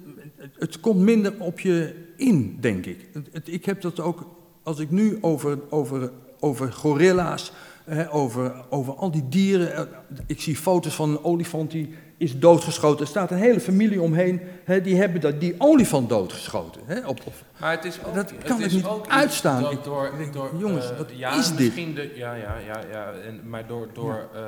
[0.59, 3.09] het komt minder op je erin, denk ik.
[3.13, 4.27] Het- het- ik heb dat ook,
[4.63, 6.11] als ik nu over, over,
[6.41, 7.53] over gorilla's,
[7.85, 9.77] hè, over, over al die dieren.
[9.77, 9.83] eh,
[10.27, 13.01] Ik zie foto's van een olifant die is doodgeschoten.
[13.01, 16.81] Er staat een hele familie omheen, hè, die hebben dat, die olifant doodgeschoten.
[16.85, 19.63] Hè, op, op, Maar het is ook, Dat het kan is ik niet ook uitstaan.
[19.63, 21.75] dat door, denk, door, jongens, eh, wat ja, is dit?
[21.75, 23.13] De, ja, ja, ja, ja.
[23.27, 24.41] En, maar door, door eh,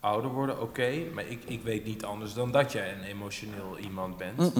[0.00, 0.90] ouder worden, oké.
[1.14, 4.52] maar ik, ik weet niet anders dan dat jij een emotioneel iemand bent.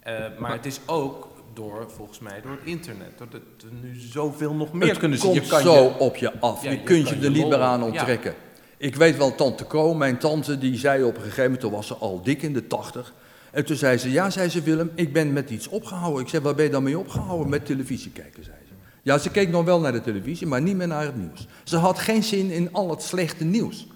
[0.00, 3.18] Eh, maar het is ook door, volgens mij, door het internet.
[3.18, 5.30] Doordat we nu zoveel nog meer het kunnen zien.
[5.30, 6.62] komt Je kan zo je- op je af.
[6.62, 8.34] Ja, je je kunt je er niet meer aan onttrekken.
[8.76, 11.86] Ik weet wel, tante Ko, mijn tante, die zei op een gegeven moment, toen was
[11.86, 13.14] ze al dik in de tachtig.
[13.50, 16.22] En toen zei ze, ja, zei ze, Willem, ik ben met iets opgehouden.
[16.22, 17.48] Ik zei, waar ben je dan mee opgehouden?
[17.48, 18.72] Met televisie kijken, zei ze.
[19.02, 21.46] Ja, ze keek nog wel naar de televisie, maar niet meer naar het nieuws.
[21.64, 23.86] Ze had geen zin in al het slechte nieuws.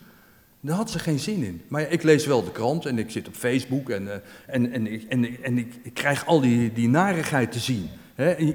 [0.60, 1.62] Daar had ze geen zin in.
[1.68, 5.42] Maar ik lees wel de krant en ik zit op Facebook en, eh, en, en,
[5.42, 7.88] en, ik krijg al die, die narigheid te zien.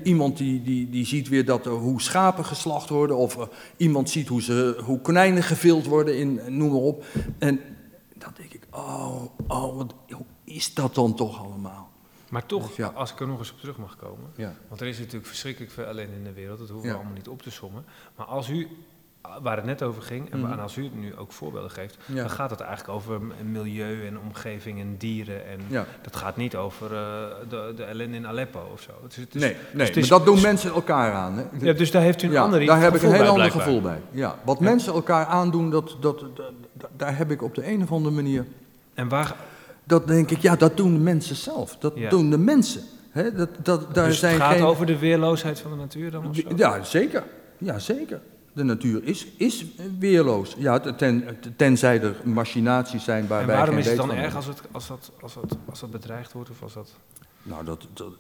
[0.04, 3.44] Iemand die, die, die ziet weer dat, hoe schapen geslacht worden, of eh,
[3.78, 7.06] iemand ziet hoe, ze, hoe konijnen gevild worden, in, noem maar op.
[7.38, 7.60] En
[8.14, 11.92] dan denk ik, oh, oh wat, hoe is dat dan toch allemaal?
[12.30, 12.88] Maar toch, Dus ja.
[12.88, 14.32] als ik er nog eens op terug mag komen.
[14.36, 14.56] Ja.
[14.68, 16.60] Want er is natuurlijk verschrikkelijk veel ellende in de wereld.
[16.60, 16.94] Dat hoeven Ja.
[16.94, 17.86] we allemaal niet op te sommen.
[18.16, 18.68] Maar als u,
[19.42, 22.16] waar het net over ging, en, en als u het nu ook voorbeelden geeft, Ja.
[22.16, 25.46] dan gaat het eigenlijk over milieu en omgeving en dieren.
[25.48, 25.86] En Ja.
[26.02, 27.00] dat gaat niet over eh,
[27.50, 28.92] de, de ellende in Aleppo of zo.
[29.04, 31.34] Het is, het is- Nee, nee is- maar dat doen mensen elkaar aan.
[31.38, 31.44] Hè.
[31.66, 33.62] Ja, dus daar heeft u een ander daar heb ik een heel bij, ander blijkbaar.
[33.62, 34.02] gevoel bij.
[34.12, 36.24] Ja, wat mensen elkaar aandoen, dat, dat,
[36.98, 38.46] daar heb ik op de een of andere manier
[38.94, 39.36] En waar,
[39.84, 41.78] Dat denk ik, ja, dat doen de mensen zelf.
[41.78, 42.82] Dat doen de mensen.
[43.10, 43.34] Hè?
[43.34, 44.64] Dat, dat, daar dus zijn het gaat geen...
[44.64, 46.42] over de weerloosheid van de natuur dan of zo?
[46.56, 47.24] Ja, zeker.
[47.58, 48.22] Ja, zeker.
[48.54, 49.66] De natuur is, is
[50.00, 50.56] weerloos.
[50.58, 54.36] Ja, ten, tenzij er machinaties zijn waar en wij waarom geen is het dan erg
[54.36, 56.50] als, het, als, dat, als, dat, als dat bedreigd wordt?
[56.50, 56.96] Of als dat...
[57.44, 57.88] Nou, dat...
[57.94, 58.14] dat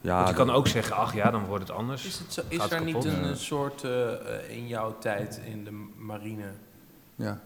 [0.00, 2.04] ja, Want je kan ook zeggen, ach ja, dan wordt het anders.
[2.04, 3.34] Is, het zo, is er niet een, Ja.
[3.34, 6.52] soort eh, eh, in jouw tijd in de marine,
[7.14, 7.40] ja.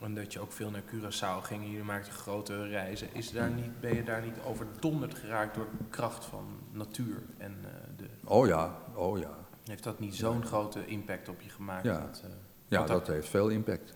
[0.00, 3.94] omdat je ook veel naar Curaçao ging, jullie maakten grote reizen, is daar niet, ben
[3.94, 7.22] je daar niet overdonderd geraakt door de kracht van natuur?
[7.38, 9.41] En eh, de, Oh ja, oh ja.
[9.66, 11.84] Heeft dat niet zo'n grote impact op je gemaakt?
[11.84, 11.98] Ja.
[12.00, 12.30] Dat, eh,
[12.68, 13.92] Ja, Wat dat heeft veel impact.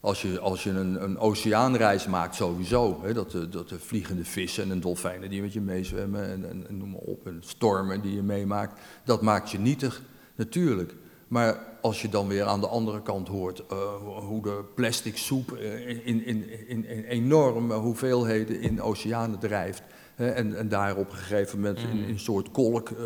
[0.00, 3.00] Als je, als je een, een oceaanreis maakt, sowieso.
[3.02, 6.66] Hè, dat, de, dat de vliegende vissen en dolfijnen die met je meezwemmen en, en,
[6.68, 7.26] en noem maar op.
[7.26, 8.80] En stormen die je meemaakt.
[9.04, 10.02] Dat maakt je nietig,
[10.34, 10.94] natuurlijk.
[11.28, 15.52] Maar als je dan weer aan de andere kant hoort eh, hoe- de plastic soep
[15.52, 19.82] eh, in, in, in, in enorme hoeveelheden in oceanen drijft.
[20.22, 22.96] En, en daar op een gegeven moment in, in een soort kolk eh,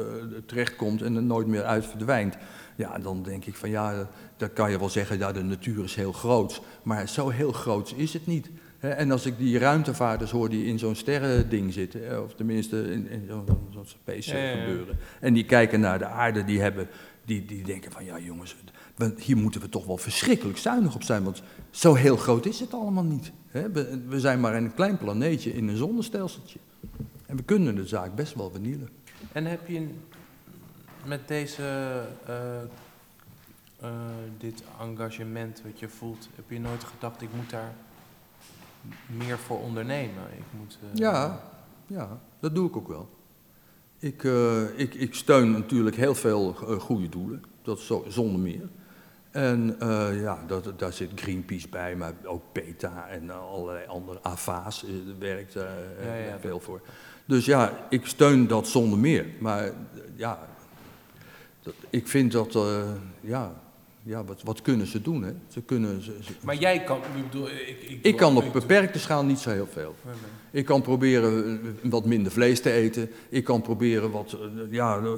[0.46, 2.36] terechtkomt en er nooit meer uit verdwijnt.
[2.76, 4.00] Ja, dan denk ik van ja, eh,
[4.36, 6.62] dan kan je wel zeggen, ja, de natuur is heel groot.
[6.82, 8.50] Maar zo heel groot is het niet.
[8.78, 13.08] En als ik die ruimtevaarders hoor die in zo'n sterrending zitten, hè, of tenminste in,
[13.08, 14.64] in zo'n zo'n space Ja, ja, ja.
[14.64, 14.98] gebeuren.
[15.20, 16.88] En die kijken naar de aarde, die, hebben,
[17.24, 18.56] die, die denken van ja jongens,
[18.96, 21.24] we- hier moeten we toch wel verschrikkelijk zuinig op zijn.
[21.24, 23.32] Want zo heel groot is het allemaal niet.
[23.46, 23.70] Hè.
[23.70, 26.58] We, we zijn maar een klein planeetje in een zonnestelseltje.
[27.26, 28.88] En we kunnen de zaak best wel vernielen.
[29.32, 29.88] En heb je
[31.04, 31.62] met deze,
[32.26, 32.62] eh,
[33.80, 33.90] eh,
[34.38, 37.74] dit engagement wat je voelt, heb je nooit gedacht, ik moet daar
[39.06, 40.22] meer voor ondernemen?
[40.36, 41.40] Ik moet, eh, Ja,
[41.86, 43.08] ja, dat doe ik ook wel.
[43.98, 44.22] Ik,
[44.76, 48.68] ik, ik steun natuurlijk heel veel goede doelen, dat is zo, zonder meer.
[49.36, 54.84] En eh, ja, dat, daar zit Greenpeace bij, maar ook PETA en allerlei andere AVA's
[54.84, 55.62] eh, werkt eh,
[56.04, 56.80] Ja, ja, veel voor.
[57.24, 59.26] Dus ja, ik steun dat zonder meer.
[59.38, 59.72] Maar eh,
[60.14, 60.48] ja,
[61.62, 63.54] dat, ik vind dat, eh, ja,
[64.08, 65.22] ja wat, wat kunnen ze doen?
[65.22, 65.32] Hè?
[65.48, 67.82] Ze kunnen, ze, ze- Maar jij kan, ik bedoel, ik...
[67.88, 69.94] Ik, ik kan op beperkte schaal niet zo heel veel.
[70.04, 70.60] Nee, nee.
[70.60, 73.10] Ik kan proberen eh, wat minder vlees te eten.
[73.28, 75.12] Ik kan proberen wat, eh, ja, eh,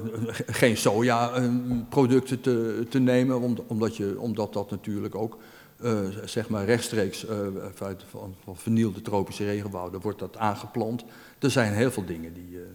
[0.46, 5.38] geen sojaproducten te, te nemen, om- omdat, je, omdat dat natuurlijk ook,
[6.24, 7.27] zeg maar rechtstreeks
[8.11, 11.05] van, van vernielde tropische regenwouden wordt dat aangeplant.
[11.38, 12.66] Er zijn heel veel dingen die je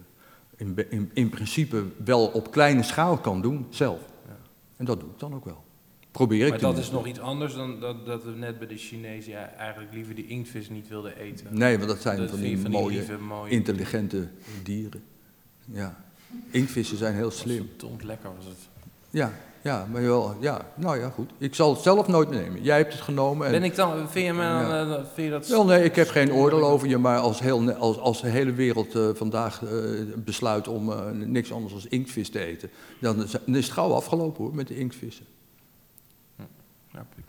[0.56, 3.98] in, in, in principe wel op kleine schaal kan doen, zelf.
[4.26, 4.36] Ja.
[4.76, 5.62] En dat doe ik dan ook wel.
[6.14, 8.76] Probeer ik Maar dat is nog iets anders dan dat, dat we net bij de
[8.76, 11.46] Chinezen ja, eigenlijk liever die inktvis niet wilden eten.
[11.50, 14.28] Nee, want dat zijn Dat van die van die mooie, lieve, mooie intelligente
[14.62, 15.02] dieren.
[15.64, 16.04] Ja.
[16.50, 17.68] Inktvissen zijn heel slim.
[17.68, 18.68] Verdomd lekker was het.
[19.10, 21.30] Ja, ja, maar wel, ja, nou ja, goed.
[21.38, 22.62] Ik zal het zelf nooit nemen.
[22.62, 23.46] Jij hebt het genomen.
[23.46, 24.86] En, Ben ik dan, vind je, me dan, Ja.
[24.86, 25.46] eh, vind je dat...
[25.48, 28.52] Wel, nee, ik heb geen oordeel over je, maar als, heel, als, als de hele
[28.52, 29.70] wereld eh, vandaag eh,
[30.16, 34.44] besluit om niks anders dan inktvis te eten, dan is, dan is het gauw afgelopen
[34.44, 35.24] hoor, met de inktvissen.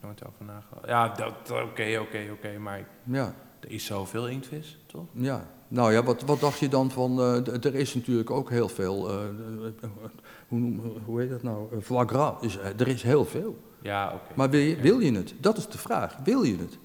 [0.06, 0.88] Nooit over nagedacht.
[0.88, 5.06] Ja, dat- oké, oké, oké, maar Ja, er is zoveel inktvis, toch?
[5.12, 8.70] ja, Nou ja, wat, wat dacht je dan van, eh, er is natuurlijk ook heel
[8.70, 9.18] veel, eh,
[10.48, 13.58] hoe, noem- hoe heet dat nou, Eh, foie gras, is, er is heel veel.
[13.82, 14.34] Ja, oké.
[14.36, 15.34] Maar wil je, wil je het?
[15.40, 16.78] Dat is de vraag, wil je het?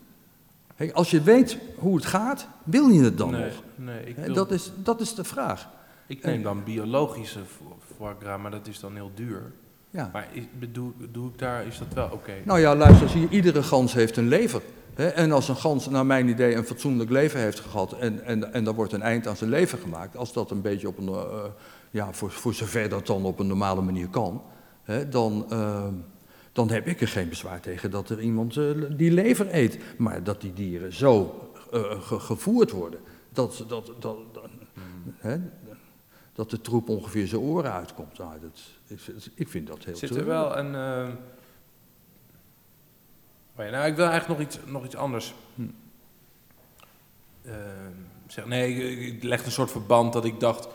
[0.75, 3.63] Hey, als je weet hoe het gaat, wil je het dan nee, nog?
[3.75, 5.69] Nee, ik, wil- dat, is, dat is de vraag.
[6.07, 9.53] ik neem dan biologische fo- foie gras, maar dat is dan heel duur.
[9.91, 10.11] Ja.
[10.13, 12.33] Maar is, bedoel, doe ik daar, is dat wel oké?
[12.45, 14.63] Nou ja, luister, zie je, iedere gans heeft een lever.
[14.95, 15.07] Hè?
[15.09, 18.67] En als een gans, naar mijn idee, een fatsoenlijk leven heeft gehad en, en, en
[18.67, 21.45] er wordt een eind aan zijn leven gemaakt, als dat een beetje op een, eh,
[21.91, 24.43] ja, voor, voor zover dat dan op een normale manier kan,
[24.83, 25.87] hè, dan, eh,
[26.53, 28.65] dan heb ik er geen bezwaar tegen dat er iemand eh,
[28.97, 29.79] die lever eet.
[29.99, 31.41] Maar dat die dieren zo
[32.01, 33.01] ge- gevoerd worden,
[33.33, 34.49] dat, dat, dat, dat,
[35.17, 35.37] hè,
[36.33, 38.19] dat de troep ongeveer zijn oren uitkomt.
[38.19, 39.01] Nou, dat, ik,
[39.35, 40.75] ik vind dat heel Zit er wel een.
[43.57, 45.35] oh ja, nou, ik wil eigenlijk nog iets, nog iets anders.
[45.55, 45.63] Hm.
[47.43, 47.55] Eh,
[48.27, 50.69] zeg, nee, ik, ik leg een soort verband dat ik dacht.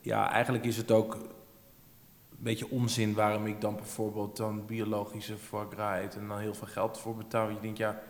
[0.00, 5.66] Ja, eigenlijk is het ook een beetje onzin waarom ik dan bijvoorbeeld dan biologische foie
[5.70, 7.48] gras eet en dan heel veel geld voor betaal.
[7.48, 8.02] Je denkt, ja,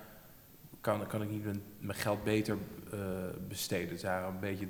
[0.80, 2.56] kan, kan ik niet mijn, mijn geld beter
[2.92, 2.98] eh,
[3.48, 3.88] besteden?
[3.88, 4.68] Het is een beetje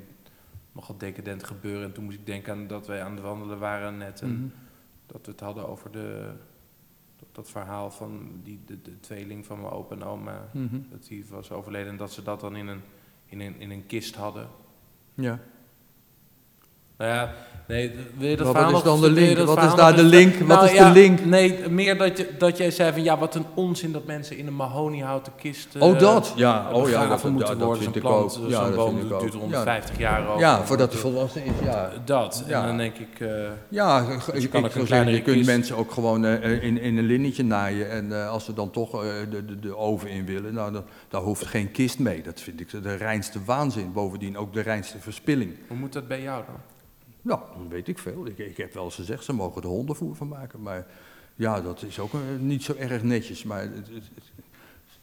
[0.71, 1.83] nogal decadent gebeuren.
[1.83, 4.21] En toen moest ik denken aan dat wij aan het wandelen waren net.
[4.21, 4.47] En Mhm.
[5.11, 6.31] Dat we het hadden over de,
[7.15, 10.49] dat, dat verhaal van die, de, de tweeling van mijn opa en oma.
[10.53, 10.79] Mhm.
[10.89, 12.81] Dat die was overleden en dat ze dat dan in een,
[13.25, 14.47] in een, in een kist hadden.
[15.13, 15.39] Ja.
[16.99, 17.31] Nou ja,
[17.67, 19.37] nee, wil je dat Wat is dan de link?
[19.37, 20.35] Wat is daar de link?
[20.37, 21.25] Wat Nou is de ja, link?
[21.25, 24.47] Nee, meer dat, je, dat jij zei van ja, wat een onzin dat mensen in
[24.47, 25.75] een mahoniehouten kist.
[25.75, 26.33] eh, Oh, dat?
[26.35, 27.83] Ja, oh ja, dat, moeten ja, dat worden.
[27.83, 28.49] vind Zo'n ik plant, ook.
[28.49, 29.21] Ja, zo'n dat boom vind ik dat ook.
[29.31, 30.39] duurt 150 jaar over.
[30.39, 31.91] Ja, voordat hij volwassen is, ja.
[32.05, 32.43] Dat.
[32.47, 32.61] Ja.
[32.61, 33.19] En dan denk ik.
[33.19, 33.27] eh,
[33.69, 37.05] Ja, je, kan ik een zeggen, je kunt mensen ook gewoon eh, in, in een
[37.05, 37.89] linnetje naaien.
[37.91, 40.83] En eh, als ze dan toch eh, de, de, de oven in willen, nou, dan,
[41.09, 42.21] daar hoeft geen kist mee.
[42.21, 43.91] Dat vind ik de reinste waanzin.
[43.93, 45.55] Bovendien ook de reinste verspilling.
[45.67, 46.55] hoe moet dat bij jou dan?
[47.21, 48.25] Nou, dat weet ik veel.
[48.25, 50.61] Ik, ik heb wel eens gezegd, ze mogen er hondenvoer van maken.
[50.61, 50.87] Maar
[51.35, 53.43] ja, dat is ook eh, niet zo erg netjes.
[53.43, 54.31] Maar het, het- het-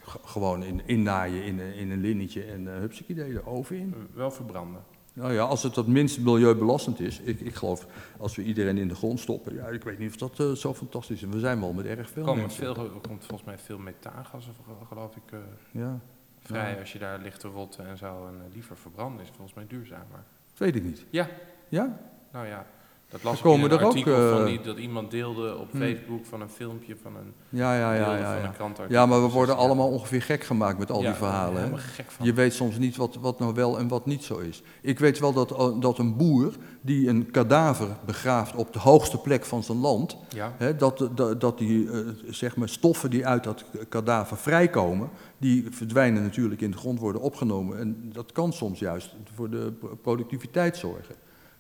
[0.03, 3.95] g- gewoon in, innaaien in, een- in een linnetje en uh, hupsakee, de oven in.
[4.15, 4.83] Wel verbranden.
[5.13, 7.21] Nou ja, als het het minst milieubelastend is.
[7.21, 7.87] Ik, ik geloof,
[8.19, 9.55] als we iedereen in de grond stoppen.
[9.55, 11.29] Ja, ik weet niet of dat eh, zo fantastisch is.
[11.33, 12.75] We zijn wel met erg veel Er komt, mensen.
[12.75, 15.39] veel, er komt volgens mij veel methaangas, of- geloof ik, eh,
[15.71, 15.99] Ja,
[16.41, 16.81] vrij Ja.
[16.81, 18.27] als je daar ligt te rotten en zo.
[18.27, 20.25] En eh, liever verbranden is volgens mij duurzamer.
[20.57, 21.05] weet ik niet.
[21.11, 21.29] Ja.
[21.69, 21.99] Ja?
[22.33, 22.67] Nou ja,
[23.09, 23.93] dat las ik in een er ook,
[24.31, 25.79] van eh, die, dat iemand deelde op hm.
[25.79, 28.25] Facebook van een filmpje van een Ja, ja, ja, deelde ja.
[28.33, 29.65] van Ja, een ja maar we worden 16 jaar.
[29.65, 31.55] allemaal ongeveer gek gemaakt met al Ja, die verhalen.
[31.55, 31.59] hè?
[31.61, 32.27] helemaal gek van.
[32.27, 34.63] Je weet soms niet wat, wat nou wel en wat niet zo is.
[34.81, 39.19] Ik weet wel dat, eh, dat een boer die een kadaver begraaft op de hoogste
[39.19, 41.99] plek van zijn land, Ja, hè, dat, dat, dat die eh,
[42.29, 47.21] zeg maar stoffen die uit dat kadaver vrijkomen, die verdwijnen natuurlijk in de grond, worden
[47.23, 47.79] opgenomen.
[47.79, 51.15] En dat kan soms juist voor de pro- productiviteit zorgen.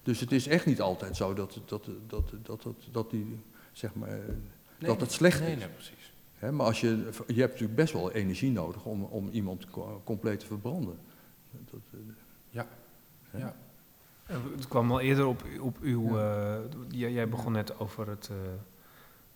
[0.06, 3.40] Dus het is echt niet altijd zo dat, dat, dat, dat, dat, dat, die,
[3.72, 4.14] zeg maar, eh,
[4.78, 5.58] Nee, dat het slecht nee, is.
[5.58, 6.12] Nee, precies.
[6.38, 6.88] Hè, maar als je,
[7.26, 10.98] je hebt natuurlijk best wel energie nodig om, om iemand co- compleet te verbranden.
[11.50, 11.98] Dat, eh,
[12.50, 12.66] Ja.
[13.30, 13.56] Ja.
[14.26, 16.18] Eh, Het kwam al eerder op, op uw.
[16.88, 18.36] jij, jij begon net over het, eh,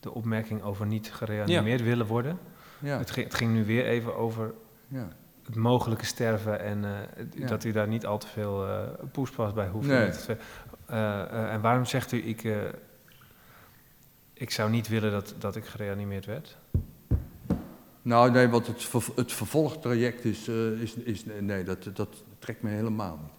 [0.01, 2.39] de opmerking over niet gereanimeerd willen worden.
[2.79, 4.55] Ja, Het, ging, het ging nu weer even over
[4.89, 5.09] ja.
[5.51, 6.91] Het mogelijke sterven en eh,
[7.35, 7.47] Ja.
[7.47, 9.87] dat u daar niet al te veel eh poespas bij hoeft.
[9.89, 10.11] Nee.
[10.87, 12.49] Eh, en waarom zegt u, ik,
[14.33, 16.57] ik zou niet willen dat, dat ik gereanimeerd werd?
[18.03, 20.49] Nou, nee, want het, ver- het vervolgtraject is,
[20.81, 23.39] is, is nee, dat, dat trekt me helemaal niet.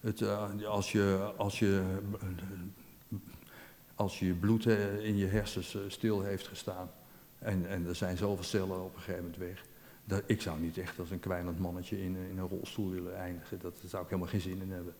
[0.00, 0.28] Het,
[0.66, 1.82] als, je, als, je,
[3.94, 4.66] als je bloed
[5.00, 6.90] in je hersens stil heeft gestaan
[7.38, 9.64] en, en er zijn zoveel cellen op een gegeven moment weg,
[10.04, 13.58] dat, ik zou niet echt als een kwijnend mannetje in, in een rolstoel willen eindigen.
[13.60, 14.94] Dat, daar zou ik helemaal geen zin in hebben.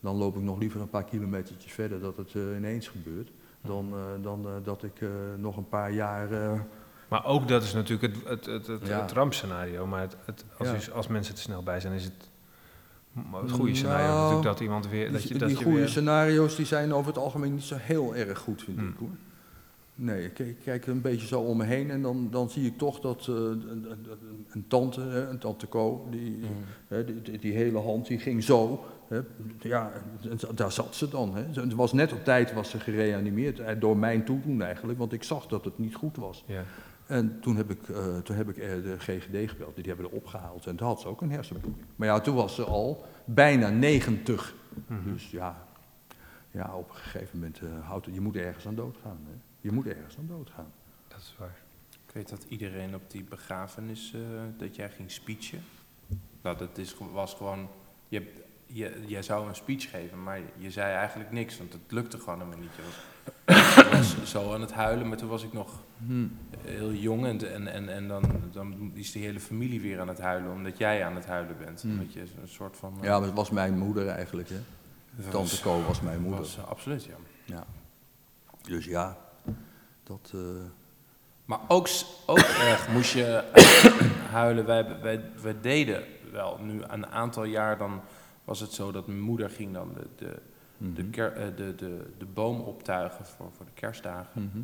[0.00, 3.30] Dan loop ik nog liever een paar kilometertjes verder dat het eh, ineens gebeurt,
[3.62, 6.32] dan, eh, dan eh, dat ik eh, nog een paar jaar...
[6.32, 6.60] eh,
[7.08, 9.00] Maar ook dat is natuurlijk het, het, het, het, Ja.
[9.00, 9.86] het rampscenario.
[9.86, 10.74] Maar het, het, als, Ja.
[10.74, 12.28] u- als mensen te snel bij zijn, is het,
[13.32, 15.12] het goede scenario Nou, natuurlijk dat iemand weer...
[15.12, 17.76] Dat die je, dat die goede weer, scenaario's die zijn over het algemeen niet zo
[17.78, 18.88] heel erg goed, vind Hmm.
[18.88, 19.08] ik hoor.
[20.02, 22.78] Nee, ik, ik kijk een beetje zo om me heen en dan, dan zie ik
[22.78, 24.06] toch dat eh, een, een,
[24.50, 26.46] een tante, een tante Co, die, Mm.
[26.88, 28.84] hè, die, die, hele hand die ging zo.
[29.08, 29.20] Hè,
[29.58, 29.92] ja,
[30.54, 31.34] daar zat ze dan.
[31.36, 31.60] Hè.
[31.60, 35.22] Het was net op tijd was ze gereanimeerd, eh, door mijn toedoen eigenlijk, want ik
[35.22, 36.44] zag dat het niet goed was.
[36.46, 36.64] ja.
[37.06, 40.10] En toen heb ik, eh, toen heb ik eh, de GGD gebeld, die hebben er
[40.16, 41.84] opgehaald en toen had ze ook een hersenbloeding.
[41.96, 44.54] Maar ja, toen was ze al bijna 90.
[44.86, 45.12] Mhm.
[45.12, 45.66] Dus ja,
[46.50, 49.18] ja op een gegeven moment eh, houdt je moet ergens aan doodgaan.
[49.24, 49.32] Hè?
[49.60, 50.72] Je moet ergens aan doodgaan.
[51.08, 51.56] Dat is waar.
[52.06, 54.20] Ik weet dat iedereen op die begrafenis, eh,
[54.58, 55.62] dat jij ging speechen.
[56.42, 57.68] Nou, dat is, was gewoon,
[58.08, 58.32] je
[58.72, 62.38] je, jij zou een speech geven, maar je zei eigenlijk niks, want het lukte gewoon
[62.38, 62.74] helemaal niet.
[62.76, 62.82] Je
[63.90, 66.26] was, zo aan het huilen, maar toen was ik nog Hm.
[66.64, 70.18] heel jong en, en, en, en dan, dan is de hele familie weer aan het
[70.20, 71.82] huilen, omdat jij aan het huilen bent.
[71.82, 71.98] Hmm.
[71.98, 72.94] Dat je een soort van...
[72.98, 74.60] eh, Ja, maar het was mijn moeder eigenlijk, hè.
[75.30, 76.38] Tante Co was mijn moeder.
[76.40, 77.14] was, absoluut, ja.
[77.44, 77.64] Ja.
[78.62, 79.16] Dus ja,
[80.02, 80.30] dat...
[80.34, 80.40] eh,
[81.44, 81.88] Maar ook,
[82.26, 82.38] ook
[82.70, 83.44] erg moest je
[84.30, 84.66] huilen.
[84.66, 88.00] Wij, wij, wij deden wel nu een aantal jaar, dan
[88.44, 90.38] was het zo dat mijn moeder ging dan de, de,
[90.76, 91.10] de, mhm.
[91.10, 94.42] ker, eh, de, de, de boom optuigen voor, voor de kerstdagen.
[94.42, 94.62] Mhm.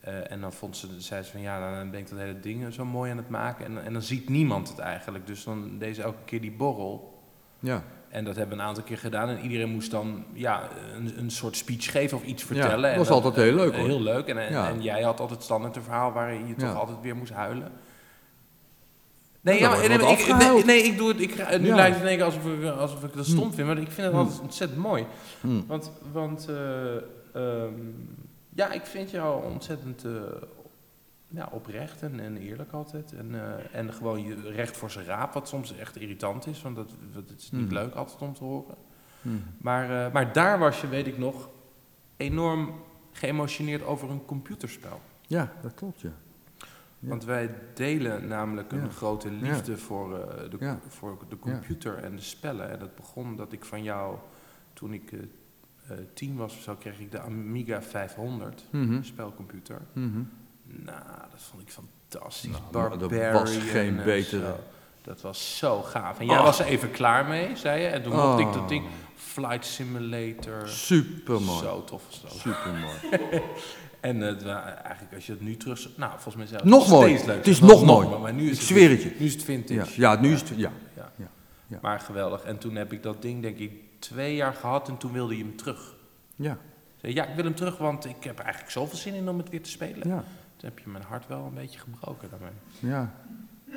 [0.00, 2.72] Eh, en dan vond ze, zei ze van ja, dan ben ik dat hele ding
[2.74, 3.64] zo mooi aan het maken.
[3.64, 5.26] En, en dan ziet niemand het eigenlijk.
[5.26, 7.22] Dus dan deed ze elke keer die borrel.
[7.58, 9.28] Ja, En dat hebben we een aantal keer gedaan.
[9.28, 12.82] En iedereen moest dan ja, een, een soort speech geven of iets Ja, vertellen.
[12.82, 13.86] dat en was altijd heel leuk, hoor.
[13.86, 14.26] Heel leuk.
[14.26, 14.68] En, en, Ja.
[14.68, 16.74] en jij had altijd standaard een verhaal waar je toch Ja.
[16.74, 17.72] altijd weer moest huilen.
[19.40, 21.20] Nee, Ja, ja, dan maar, wordt nee, wat ik, nee, ik doe het.
[21.20, 21.74] Ik, nu Ja.
[21.74, 23.54] lijkt het in één alsof ik, alsof ik dat stom Hm.
[23.54, 24.20] vind, maar ik vind het Hm.
[24.20, 25.06] altijd ontzettend mooi.
[25.40, 25.60] Hm.
[25.66, 26.94] Want, want eh,
[27.34, 27.72] ehm,
[28.54, 30.10] ja, ik vind jou ontzettend eh,
[31.32, 33.12] ja, oprecht en, en eerlijk altijd.
[33.12, 36.76] En, eh, en gewoon je recht voor zijn raap, wat soms echt irritant is, want
[36.76, 37.74] dat, dat is niet Hm.
[37.74, 38.74] leuk altijd om te horen.
[39.22, 39.36] Mhm.
[39.58, 41.48] Maar, eh, maar daar was je, weet ik nog,
[42.16, 42.74] enorm
[43.12, 45.00] geëmotioneerd over een computerspel.
[45.26, 46.12] Ja, dat klopt, ja.
[46.98, 47.08] Ja.
[47.08, 48.88] Want wij delen namelijk een Ja.
[48.88, 52.70] grote liefde voor, eh, de, voor de computer en de spellen.
[52.70, 54.16] En dat begon dat ik van jou,
[54.72, 55.12] toen ik
[56.14, 59.02] tien was of zo, kreeg ik de Amiga 500 Mhm.
[59.02, 59.80] spelcomputer.
[59.92, 60.20] Mhm.
[60.84, 60.98] Nou,
[61.30, 62.50] dat vond ik fantastisch.
[62.72, 64.54] Nou, er was geen en betere.
[65.02, 66.18] Dat was zo gaaf.
[66.18, 66.44] En jij Oh.
[66.44, 67.86] was er even klaar mee, zei je.
[67.86, 68.68] En toen mocht ik dat Oh.
[68.68, 68.84] ding.
[69.16, 70.68] Flight Simulator.
[70.68, 71.58] Supermooi.
[71.64, 72.32] Zo tof was dat.
[72.32, 72.94] Supermooi.
[74.00, 75.88] En het wa- eigenlijk als je het nu terug...
[75.96, 77.08] Nou, volgens mij zelfs Nog mooi.
[77.12, 77.36] steeds leuk.
[77.36, 78.18] Het is Nog- nog mooi.
[78.18, 79.14] Maar nu is Ik het zweer het je.
[79.18, 80.00] Nu is het vintage.
[80.00, 80.48] Ja, ja, nu is het...
[80.48, 80.70] Ja.
[80.96, 81.10] Ja.
[81.16, 81.26] Ja,
[81.66, 81.78] ja.
[81.82, 82.42] Maar geweldig.
[82.42, 85.42] En toen heb ik dat ding denk ik twee jaar gehad en toen wilde je
[85.42, 85.94] hem terug.
[86.36, 86.58] Ja.
[87.00, 89.48] Zei, ja, ik wil hem terug, want ik heb eigenlijk zoveel zin in om het
[89.50, 90.08] weer te spelen.
[90.08, 90.24] Ja.
[90.56, 92.52] Toen heb je mijn hart wel een beetje gebroken daarmee.
[92.94, 93.10] Ja.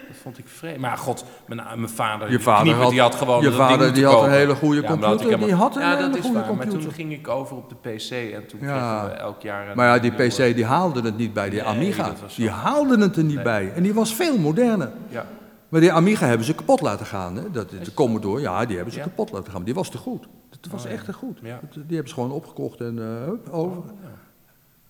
[0.07, 0.77] Dat vond ik vreemd.
[0.79, 4.23] Maar god, mijn, mijn vader, Je vader had- die had gewoon je vader die had
[4.23, 5.47] een hele goede Ja, maar dat had ik computer.
[5.47, 6.47] Die had een ja, hele dat is goede waar.
[6.47, 6.81] Maar computer.
[6.85, 8.99] toen ging ik over op de PC en toen Ja.
[8.99, 11.59] kregen we elk jaar een Maar ja, die PC die haalde het niet bij die
[11.61, 12.13] Nee, Amiga.
[12.35, 13.43] Die haalde het er niet Nee.
[13.43, 13.71] bij.
[13.75, 14.91] En die was veel moderner.
[15.09, 15.25] Ja,
[15.73, 17.35] Maar die Amiga hebben ze kapot laten gaan.
[17.35, 17.51] Hè?
[17.51, 19.05] Dat, de Commodore, ja, die hebben ze Ja.
[19.05, 19.63] kapot laten gaan.
[19.63, 20.27] Die was te goed.
[20.49, 21.39] Dat was Oh, echt te goed.
[21.43, 21.59] Ja.
[21.73, 23.77] Die hebben ze gewoon opgekocht en eh, hup, over.
[23.77, 24.09] Oh, ja.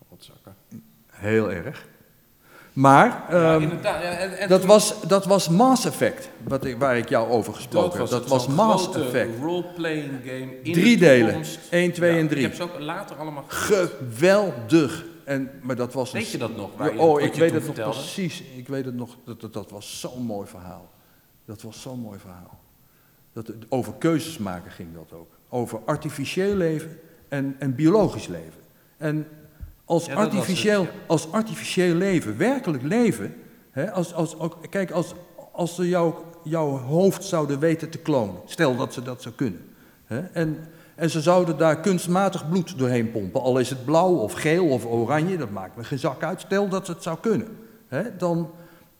[0.09, 0.55] Rotzakken.
[1.11, 1.85] Heel erg.
[2.73, 4.01] Maar Ja, ehm, inderdaad.
[4.03, 7.29] Ja, en, en dat, toen- was, dat was Mass Effect, wat ik, waar ik jou
[7.31, 8.19] over gesproken dat was, heb.
[8.19, 9.39] Dat was Mass Effect.
[9.41, 11.25] role-playing game in Drie de delen.
[11.27, 11.59] toekomst.
[11.69, 12.39] 1, 2 Ja, en 3.
[12.43, 13.43] Ik heb ze ook later allemaal.
[13.47, 15.05] Geweldig.
[15.25, 16.77] En, maar dat was een Weet je dat nog?
[16.77, 18.41] Waar Ja, je, oh, ik weet het nog precies.
[18.41, 19.17] Ik weet het nog.
[19.25, 20.91] Dat, dat, dat was zo'n mooi verhaal.
[21.45, 22.59] Dat was zo'n mooi verhaal.
[23.33, 25.31] Dat, over keuzes maken ging dat ook.
[25.49, 28.61] Over artificieel leven en, en biologisch leven.
[28.97, 29.27] En
[29.85, 30.99] als, Ja, artificieel, het, ja.
[31.07, 33.35] als artificieel leven, werkelijk leven.
[33.71, 35.13] Hè, als, als, ook, kijk, als,
[35.51, 38.41] als ze jouw jouw hoofd zouden weten te klonen.
[38.45, 39.69] Stel dat ze dat zou kunnen.
[40.05, 40.57] Hè, en,
[40.95, 43.41] en ze zouden daar kunstmatig bloed doorheen pompen.
[43.41, 46.41] Al is het blauw of geel of oranje, dat maakt me geen zak uit.
[46.41, 47.47] Stel dat het zou kunnen.
[47.87, 48.49] Hè, dan,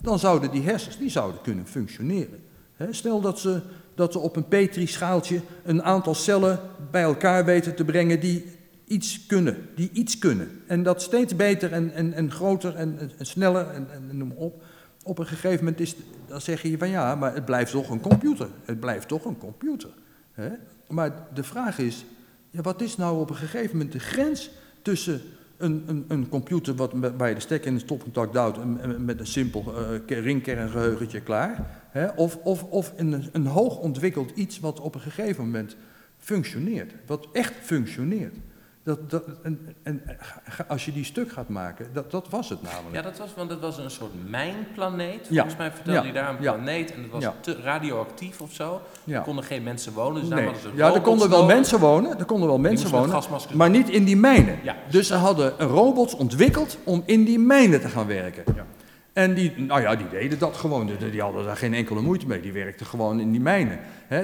[0.02, 2.44] dan zouden die hersens die zouden kunnen functioneren.
[2.76, 3.62] Hè, stel dat ze,
[3.96, 6.60] dat ze op een petrischaaltje een aantal cellen
[6.92, 8.46] bij elkaar weten te brengen die
[8.88, 9.70] iets kunnen.
[9.76, 10.62] Die iets kunnen.
[10.68, 14.64] En dat steeds beter en, en, en groter en, en- sneller en, en, noem op.
[15.04, 15.96] Op een gegeven moment is,
[16.28, 18.48] dan zeg je van ja, maar het blijft toch een computer.
[18.66, 19.90] Het blijft toch een computer.
[20.32, 20.50] Hè?
[20.94, 22.06] Maar de vraag is,
[22.50, 24.50] ja, wat is nou op een gegeven moment de grens
[24.82, 25.22] tussen
[25.58, 28.58] een, een, een computer wat, waar je de stekker in het stopcontact duwt
[29.00, 29.74] met een simpel
[30.08, 32.08] ringkerngeheugeltje klaar, hè?
[32.08, 35.76] of, of, of een, een hoog ontwikkeld iets wat op een gegeven moment
[36.18, 38.36] functioneert, wat echt functioneert.
[38.84, 40.02] Dat, dat, en, en
[40.44, 42.96] ga- als je die stuk gaat maken, dat, dat was het namelijk.
[42.96, 45.28] Ja, dat was, want het was een soort mijnplaneet.
[45.30, 45.36] Ja.
[45.36, 46.06] Volgens mij vertelde Ja.
[46.06, 47.34] je daar een planeet en het was Ja.
[47.40, 48.82] te radioactief of zo.
[49.08, 50.48] Er konden geen mensen wonen, dus daar Nee.
[50.48, 53.22] hadden ze Ja, er konden wel mensen wonen, er konden wel mensen wonen,
[53.54, 54.60] maar niet in die mijnen.
[54.64, 54.76] Ja.
[54.90, 58.44] Dus ze hadden robots ontwikkeld om in die mijnen te gaan werken.
[58.56, 58.66] Ja.
[59.14, 60.86] En die, nou ja, die deden dat gewoon.
[60.86, 62.42] Die, die hadden daar geen enkele moeite mee.
[62.42, 63.80] Die werkten gewoon in die mijnen.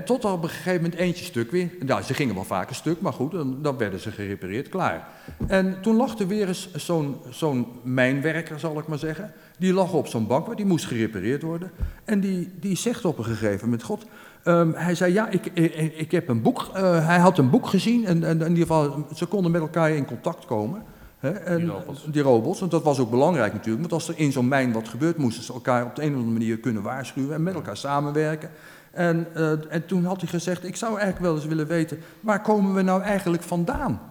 [0.05, 1.69] Tot er op een gegeven moment eentje stuk weer.
[1.85, 5.07] Nou, ze gingen wel vaker stuk, maar goed, dan, dan werden ze gerepareerd, klaar.
[5.47, 9.33] En toen lag er weer eens zo'n zo'n mijnwerker, zal ik maar zeggen.
[9.57, 11.71] Die lag op zo'n bank, die moest gerepareerd worden.
[12.03, 14.05] En die, die zegt op een gegeven moment, god...
[14.43, 16.69] ehm, hij zei, ja, ik, ik, ik heb een boek...
[16.73, 19.91] eh, hij had een boek gezien en, en in ieder geval, ze konden met elkaar
[19.91, 20.83] in contact komen...
[21.19, 22.05] Hè, en, Die robots.
[22.05, 23.79] die robots, want dat was ook belangrijk natuurlijk.
[23.89, 26.15] Want als er in zo'n mijn wat gebeurt, moesten ze elkaar op de een of
[26.15, 28.49] andere manier kunnen waarschuwen en met elkaar samenwerken.
[28.91, 32.41] En, eh, en toen had hij gezegd, ik zou eigenlijk wel eens willen weten, waar
[32.41, 34.01] komen we nou eigenlijk vandaan?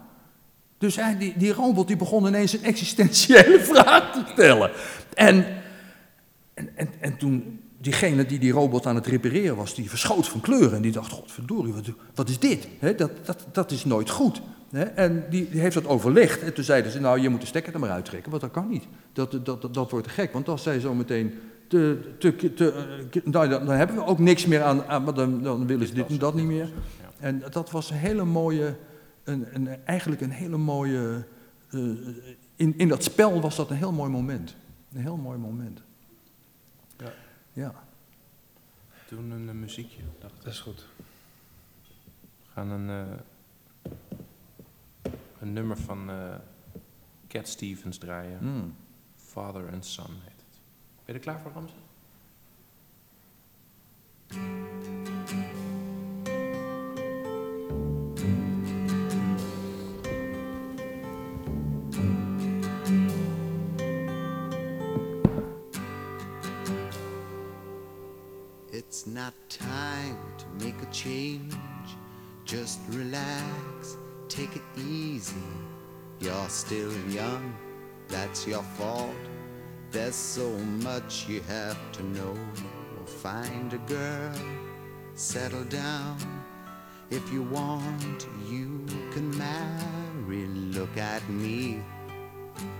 [0.78, 4.70] Dus hij, die, die robot die begon ineens een existentiële vraag te stellen.
[5.14, 5.46] En,
[6.54, 10.40] en, en, en toen diegene die die robot aan het repareren was, die verschoot van
[10.40, 10.74] kleur.
[10.74, 11.84] En die dacht, godverdorie, wat,
[12.14, 12.68] wat is dit?
[12.96, 14.40] Dat, dat, dat is nooit goed.
[14.70, 16.42] En die, die heeft dat overlegd.
[16.42, 18.68] En toen zeiden ze, nou, je moet de stekker er maar uittrekken, want dat kan
[18.68, 18.84] niet.
[19.12, 21.34] Dat, dat, dat, dat wordt te gek, want als zij zo meteen
[21.68, 25.42] te, te, te, eh, nou, dan, dan hebben we ook niks meer aan, aan dan,
[25.42, 26.70] dan willen ze dit en dat niet meer.
[27.18, 28.76] En dat was een hele mooie,
[29.24, 31.24] een, een, eigenlijk een hele mooie,
[31.70, 31.98] uh,
[32.56, 34.54] in, in dat spel was dat een heel mooi moment.
[34.92, 35.80] Een heel mooi moment.
[36.96, 37.12] Ja.
[37.52, 37.74] Ja.
[39.08, 40.00] Doen een, een muziekje.
[40.18, 40.44] Dacht ik.
[40.44, 40.86] Dat is goed.
[42.22, 43.92] We gaan een, uh,
[45.40, 46.34] een nummer van uh,
[47.28, 48.38] Cat Stevens draaien.
[48.40, 48.74] Mm.
[49.16, 50.60] Father and Son heet het.
[51.04, 51.74] Ben je er klaar voor, Ramse?
[68.70, 71.52] It's not time to make a change.
[72.44, 73.96] Just relax,
[74.28, 75.36] take it easy.
[76.20, 77.54] You're still young,
[78.08, 79.14] that's your fault.
[79.90, 80.50] There's so
[80.84, 82.36] much you have to know.
[83.06, 84.34] Find a girl,
[85.14, 86.18] settle down.
[87.10, 90.46] If you want, you can marry.
[90.46, 91.82] Look at me.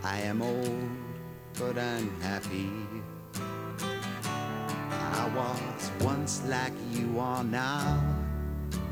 [0.05, 0.91] I am old,
[1.59, 2.71] but I'm happy.
[4.91, 8.18] I was once like you are now,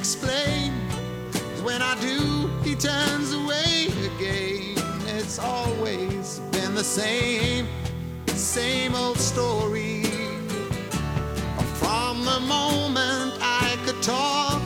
[0.00, 0.72] Explain?
[1.62, 4.74] when I do, he turns away again.
[5.16, 7.68] It's always been the same,
[8.28, 10.04] same old story.
[11.82, 14.62] From the moment I could talk,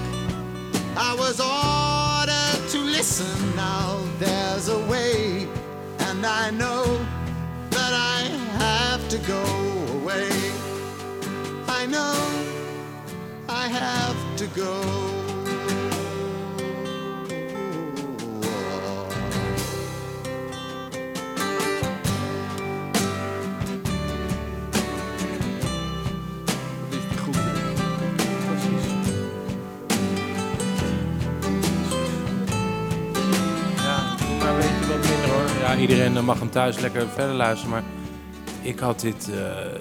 [0.97, 3.57] I was ordered to listen.
[3.57, 5.49] Now there's a way,
[6.07, 6.85] and I know
[7.71, 8.21] that I
[8.63, 9.45] have to go
[9.99, 10.31] away.
[11.67, 12.17] I know
[13.49, 15.14] I have to go.
[35.89, 37.71] Iedereen eh, mag hem thuis lekker verder luisteren.
[37.71, 37.83] Maar
[38.63, 39.81] ik had dit, eh,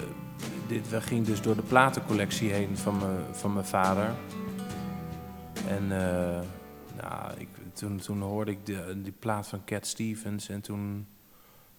[0.66, 4.10] dit we ging dus door de platencollectie heen van mijn, van mijn vader.
[5.68, 6.40] En eh,
[7.02, 10.48] nou, ik, toen, toen hoorde ik de, die plaat van Cat Stevens.
[10.48, 11.06] En toen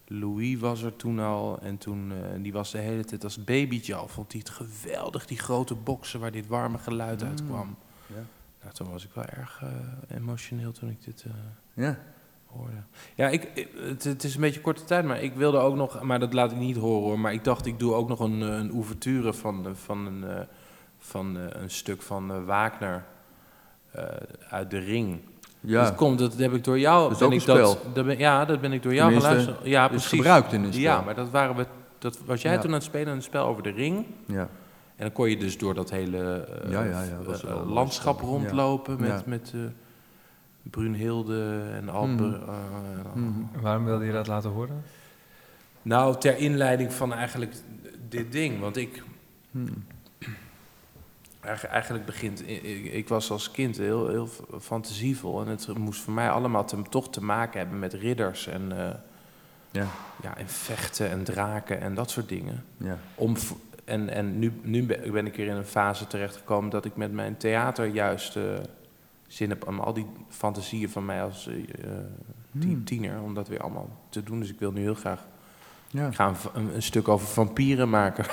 [0.07, 1.59] Louis was er toen al.
[1.61, 4.07] En toen, die was de hele tijd als babytje al.
[4.07, 7.28] Vond hij het geweldig, die grote boksen waar dit warme geluid Mm.
[7.28, 7.76] uitkwam.
[8.07, 8.23] Ja.
[8.61, 9.63] Nou, toen was ik wel erg
[10.07, 11.26] emotioneel toen ik dit...
[11.73, 11.97] Ja.
[12.58, 12.76] Hoorde.
[13.16, 16.01] Ja, ik, ik- het, het is een beetje korte tijd, maar ik wilde ook nog,
[16.01, 17.20] maar dat laat ik niet horen hoor.
[17.20, 20.24] Maar ik dacht, ik doe ook nog een, eh, een ouverture van, eh, van, een,
[20.30, 20.39] eh,
[20.99, 23.03] van eh, een stuk van eh, Wagner
[23.91, 24.03] eh,
[24.49, 25.20] uit de ring.
[25.60, 25.84] Ja.
[25.84, 27.01] Dat komt, dat heb ik door jou.
[27.03, 27.78] Dat is ben ook ik een spel.
[27.93, 29.58] dat ben, ja, dat ben ik door jou geluisterd.
[29.64, 30.08] Ja, precies.
[30.10, 30.84] gebruikt in een spel.
[30.84, 31.66] Ja, maar dat waren we.
[31.99, 32.58] Dat was jij Ja.
[32.60, 34.06] toen aan het spelen een spel over de ring.
[34.28, 34.39] Ja.
[34.95, 36.18] En dan kon je dus door dat hele
[36.64, 39.60] eh, Ja, ja, dat eh, landschap rondlopen met, met eh
[40.70, 42.11] Brunhilde en Alpe.
[42.24, 42.34] Mhm.
[42.34, 43.61] eh, Mhm.
[43.61, 44.84] Waarom wilde je dat laten horen?
[45.82, 47.53] Nou, ter inleiding van eigenlijk
[48.09, 48.59] dit ding.
[48.59, 49.03] Want ik,
[49.51, 49.84] Hmm.
[51.41, 56.13] Eigen- Eigenlijk begint, ik, ik was als kind heel, heel fantasievol en het moest voor
[56.13, 58.93] mij allemaal te, toch te maken hebben met ridders en, eh,
[59.72, 59.86] Ja.
[60.22, 62.63] ja, en vechten en draken en dat soort dingen.
[62.78, 62.97] Ja.
[63.16, 63.36] Om,
[63.84, 67.11] en en nu, nu ben ben ik weer in een fase terechtgekomen dat ik met
[67.11, 68.43] mijn theater juist eh,
[69.36, 71.63] zin heb om al die fantasieën van mij als eh, eh,
[72.59, 72.83] tien- Hmm.
[72.83, 74.39] tiener, om dat weer allemaal te doen.
[74.39, 75.19] Dus ik wil nu heel graag
[75.88, 76.07] Ja.
[76.07, 78.25] ik ga een, stuk over vampieren maken.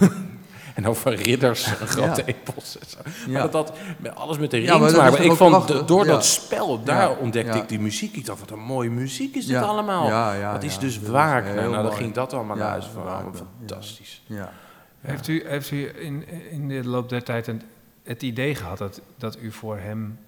[0.74, 2.26] en over ridders, grote Ja.
[2.26, 2.78] epos.
[2.78, 2.98] en zo.
[3.30, 3.38] Ja.
[3.38, 3.72] Maar dat
[4.14, 5.24] alles met de ring Ja, maar maken.
[5.24, 5.84] Ik vond, prachtig?
[5.84, 6.10] door Ja.
[6.12, 7.16] dat spel, daar Ja.
[7.16, 7.62] ontdekte Ja.
[7.62, 8.16] ik die muziek.
[8.16, 9.62] Ik dacht, wat een mooie muziek is dit Ja.
[9.62, 10.06] allemaal.
[10.06, 10.80] Ja, ja, wat is ja.
[10.80, 11.52] dus Dat is Wagner?
[11.52, 11.96] heel Nou, dan mooi.
[11.96, 13.34] ging dat allemaal Ja, luisteren.
[13.58, 14.22] Fantastisch.
[14.26, 14.52] Ja.
[15.00, 17.62] Heeft u, heeft u in, in de loop der tijd een,
[18.02, 20.18] het idee gehad dat, dat u voor hem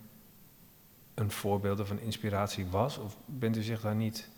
[1.14, 2.98] een voorbeeld of een inspiratie was?
[2.98, 4.28] Of bent u zich daar niet...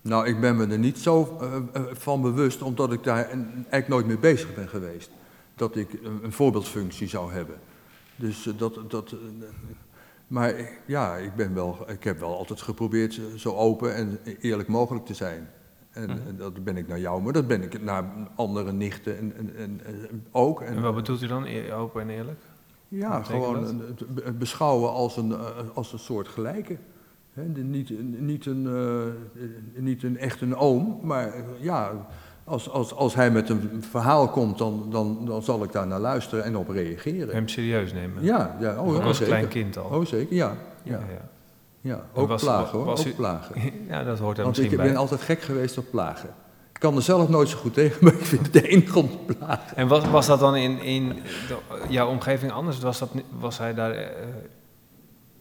[0.00, 3.88] Nou, ik ben me er niet zo eh, eh, van bewust, omdat ik daar eigenlijk
[3.88, 5.10] nooit mee bezig ben geweest.
[5.54, 5.92] Dat ik
[6.22, 7.56] een, voorbeeldfunctie zou hebben.
[8.16, 8.90] Dus eh, dat.
[8.90, 9.14] dat
[10.26, 10.54] maar
[10.86, 15.14] ja, ik, ben wel, ik heb wel altijd geprobeerd zo open en eerlijk mogelijk te
[15.14, 15.48] zijn.
[15.90, 16.12] En Mhm.
[16.12, 18.04] eh, dat ben ik naar jou, maar dat ben ik naar
[18.34, 20.60] andere nichten en, en, en, en ook.
[20.60, 22.40] En wat bedoelt u dan, e- open en eerlijk?
[22.88, 25.38] Ja, gewoon het be- het beschouwen als een, eh,
[25.74, 26.76] als een soort gelijke.
[27.32, 29.42] Hè, de- niet, niet, een, eh,
[29.82, 31.92] niet een echt een oom, maar eh, ja,
[32.44, 36.00] als, als, als hij met een verhaal komt, dan, dan, dan zal ik daar naar
[36.00, 37.34] luisteren en op reageren.
[37.34, 38.22] Hem serieus nemen?
[38.24, 39.32] Ja, ja, oh, ja, als zeker.
[39.34, 39.90] klein kind al?
[39.90, 40.56] Oh, zeker, ja.
[40.82, 41.28] ja, ja,
[41.80, 42.04] ja.
[42.14, 43.54] Ook was- plagen hoor, was ook plagen.
[43.88, 44.86] Ja, dat hoort er Want misschien ik bij.
[44.92, 46.30] ben altijd gek geweest op plagen.
[46.78, 49.08] Ik kan er zelf nooit zo goed tegen, maar ik vind het de enige om
[49.10, 49.76] te plagen.
[49.76, 52.78] En was, was dat dan in, in de- jouw omgeving anders?
[52.78, 54.28] Was, dat, was hij daar eh,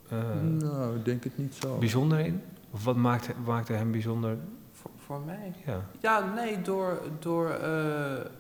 [0.09, 0.17] eh,
[0.59, 1.77] nou, ik denk het niet zo.
[1.77, 2.41] bijzonder in?
[2.71, 4.37] Of wat maakte, maakte hem bijzonder?
[4.71, 5.53] Voor, voor mij?
[5.65, 5.81] Ja.
[5.99, 7.71] Ja, nee, door, door eh,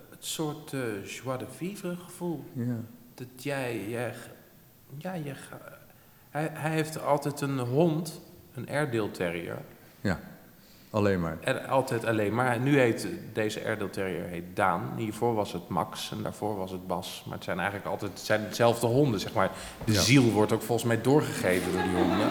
[0.09, 2.43] het soort eh joie de vivre gevoel.
[2.53, 2.75] Ja.
[3.13, 4.13] Dat jij, jij
[4.97, 5.77] ja, je, ga-
[6.29, 8.21] hij, hij heeft altijd een hond,
[8.53, 9.57] een Airedale Terrier.
[10.97, 11.37] Alleen maar.
[11.41, 12.59] En altijd alleen maar.
[12.59, 14.81] Nu heet deze Airedale Terrier heet Daan.
[14.95, 17.23] Hiervoor was het Max en daarvoor was het Bas.
[17.25, 19.49] Maar het zijn eigenlijk altijd het zijn hetzelfde honden, zeg maar.
[19.85, 19.99] De Ja.
[19.99, 22.27] ziel wordt ook volgens mij doorgegeven door die honden.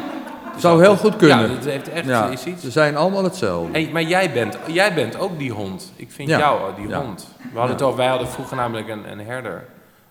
[0.53, 1.41] Dus Zou heel goed kunnen.
[1.41, 2.62] Ja, dat heeft echt Ja, is iets.
[2.62, 3.73] ze zijn allemaal hetzelfde.
[3.73, 5.93] Hey, maar jij bent, jij bent ook die hond.
[5.97, 6.39] Ik vind Ja.
[6.39, 7.29] jou die hond.
[7.53, 9.64] We hadden het wij hadden vroeger namelijk een, een herder,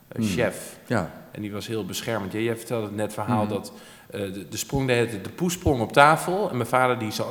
[0.07, 0.31] een Hmm.
[0.31, 0.77] chef.
[0.87, 2.31] Ja, En die was heel beschermend.
[2.31, 3.53] Jij, jij vertelde het net verhaal Mhm.
[3.53, 3.71] dat
[4.09, 6.49] eh, de, de sprong de, de poes sprong op tafel.
[6.49, 7.27] En mijn vader die zo,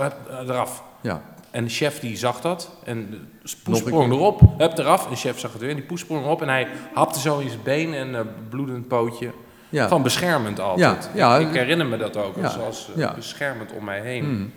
[0.47, 0.83] eraf.
[1.05, 1.23] Ja.
[1.51, 2.71] En de chef die zag dat.
[2.85, 3.29] En
[3.63, 5.05] poes sprong erop, hup, eraf.
[5.05, 5.71] En de chef zag het weer.
[5.71, 6.43] En die poes sprong erop.
[6.43, 9.31] En hij hapte zo in zijn been en een bloedend pootje.
[9.69, 9.89] ja.
[9.89, 11.11] Van beschermend altijd.
[11.15, 11.49] Ja, ja.
[11.49, 12.37] ik, herinner me dat ook.
[12.37, 14.25] Ja, Zoals eh, beschermend om mij heen.
[14.25, 14.53] Mm.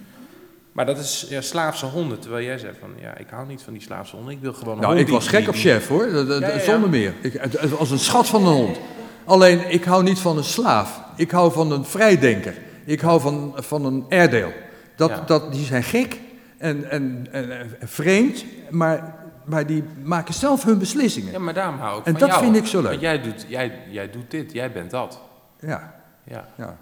[0.72, 2.20] Maar dat is ja, slaafse honden.
[2.20, 4.34] Terwijl jij zei van, ja, ik hou niet van die slaafse honden.
[4.34, 6.48] Ik wil gewoon een Nou, hond ik was gek op chef hoor, Dat- dat- Ja,
[6.48, 6.60] ja, ja.
[6.60, 7.14] zonder meer.
[7.22, 7.42] Ik,
[7.78, 8.78] was een schat van een hond.
[9.26, 11.02] Alleen, ik hou niet van een slaaf.
[11.16, 12.54] Ik hou van een vrijdenker.
[12.86, 14.54] Ik hou van, van een Airedale.
[14.96, 16.20] Dat, dat, die zijn gek
[16.58, 21.32] en, en, en, vreemd, maar, maar die maken zelf hun beslissingen.
[21.32, 22.44] Ja, maar daarom hou ik En dat jou.
[22.44, 22.90] vind ik zo leuk.
[22.90, 25.22] Want jij doet, jij, jij doet dit, jij bent dat.
[25.60, 26.78] Ja, Ja, ja.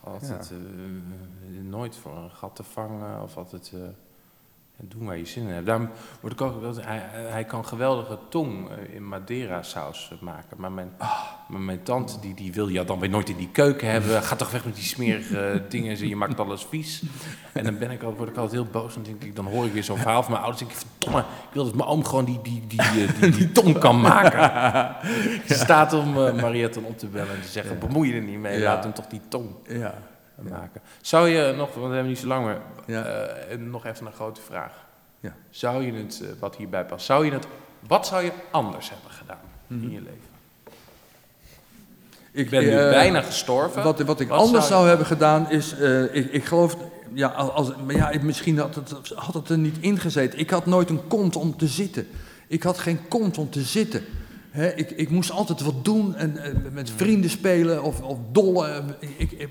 [0.00, 3.72] altijd eh, nooit voor een gat te vangen of altijd
[4.78, 5.66] eh, doen waar je zin in hebt.
[5.66, 5.88] Daarom
[6.20, 10.56] word ik ook, wel- hij, hij kan geweldige tong eh, in Madeira saus eh, maken.
[10.60, 11.10] Maar mijn, Ah.
[11.48, 14.22] maar mijn tante die, die wil je dan weer nooit in die keuken hebben.
[14.22, 17.02] Ga toch weg met die smerige eh, dingen, je maakt alles vies.
[17.52, 18.94] En dan ben ik al, word ik altijd heel boos.
[18.94, 20.62] Dan, denk ik, dan hoor ik weer zo'n verhaal van mijn ouders.
[20.64, 23.78] Dan denk ik, verdomme, ik wil dat mijn oom gewoon die, die, die, die, tong
[23.78, 24.96] kan maken.
[25.48, 28.60] Ze staat om Mariette op te bellen en te zeggen, bemoei je er niet mee,
[28.62, 29.94] laat hem toch die tong ja.
[30.42, 30.80] Maken.
[31.00, 32.60] Zou je nog, want we hebben niet zo lang meer,
[33.04, 34.86] eh, nog even een grote vraag.
[35.20, 35.34] Ja.
[35.50, 37.46] Zou je het, eh, wat hierbij past, zou je het,
[37.88, 39.82] wat zou je anders hebben gedaan Mhm.
[39.82, 40.26] in je leven?
[42.32, 43.82] Ik ben nu eh, bijna gestorven.
[43.82, 45.72] Wat, wat ik Wat anders zou hebben gedaan is,
[46.12, 46.76] ik, ik geloof,
[47.14, 50.38] ja, als, maar ja, misschien had het, had het er niet ingezeten.
[50.38, 52.06] Ik had nooit een kont om te zitten.
[52.46, 54.04] Ik had geen kont om te zitten.
[54.76, 56.38] Ik, ik moest altijd wat doen en,
[56.72, 58.96] met vrienden spelen of, of dollen.
[59.00, 59.48] Ik, ik-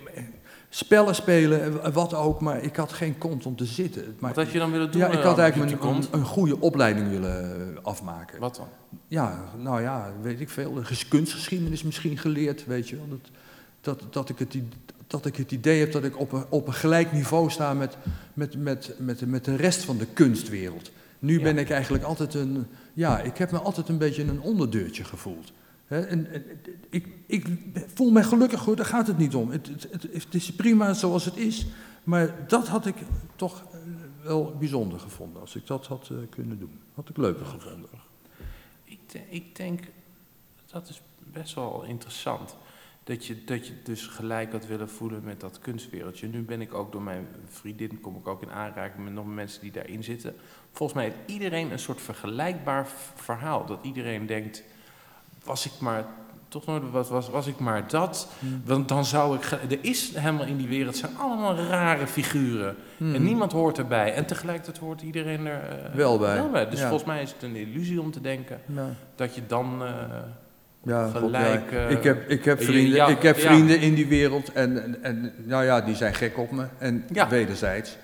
[0.70, 4.16] spellen spelen, eh, wat ook, maar ik had geen kont om te zitten.
[4.20, 5.02] Maar, Wat had je dan willen doen?
[5.02, 8.40] ja, ik eh, had op eigenlijk een, een, een goede opleiding willen eh, afmaken.
[8.40, 8.68] Wat dan?
[9.08, 10.74] Ja, nou ja, weet ik veel.
[10.74, 13.08] De ges- kunstgeschiedenis misschien geleerd, weet je wel.
[13.10, 13.30] Dat,
[13.82, 14.56] dat, dat, ik, het,
[15.08, 17.98] dat ik het idee heb dat ik op een, op een gelijk niveau sta met,
[18.34, 20.92] met, met, met, met de rest van de kunstwereld.
[21.20, 21.44] Nu Ja.
[21.44, 22.68] ben ik eigenlijk altijd een...
[22.94, 25.52] Ja, ik heb me altijd een beetje een onderdeurtje gevoeld.
[25.88, 26.28] En,
[26.90, 27.48] ik, ik
[27.94, 29.52] voel me gelukkig hoor, daar gaat het niet om.
[29.52, 31.68] Het, het, is prima zoals het is.
[32.04, 32.96] Maar dat had ik
[33.36, 33.80] toch eh,
[34.24, 35.42] wel bijzonder gevonden.
[35.42, 36.80] Als ik dat had eh, kunnen doen.
[36.94, 37.90] Had ik leuker gevonden.
[38.84, 39.82] Ik, ik denk,
[40.72, 42.56] dat is best wel interessant.
[43.04, 46.28] Dat je, dat je dus gelijk had willen voelen met dat kunstwereldje.
[46.28, 49.62] Nu ben ik ook door mijn vriendin, kom ik ook in aanraking met nog mensen
[49.62, 50.36] die daarin zitten.
[50.72, 53.66] Volgens mij heeft iedereen een soort vergelijkbaar verhaal.
[53.66, 54.64] Dat iedereen denkt,
[55.48, 56.04] was ik maar,
[56.48, 58.28] toch nooit, wat was, was ik maar dat.
[58.66, 62.76] Want dan zou ik, er is helemaal in die wereld, zijn allemaal rare figuren.
[63.00, 64.14] En niemand hoort erbij.
[64.14, 66.70] En tegelijkertijd hoort iedereen er eh, Wel bij.
[66.70, 66.88] Dus Ja.
[66.88, 68.90] volgens mij is het een illusie om te denken Ja.
[69.16, 69.90] dat je dan eh,
[70.84, 74.84] Ja, Gelijk, eh, ik, heb, ik, heb vrienden, ik heb vrienden in die wereld en,
[74.84, 77.98] en, en nou ja, die zijn gek op me en wederzijds.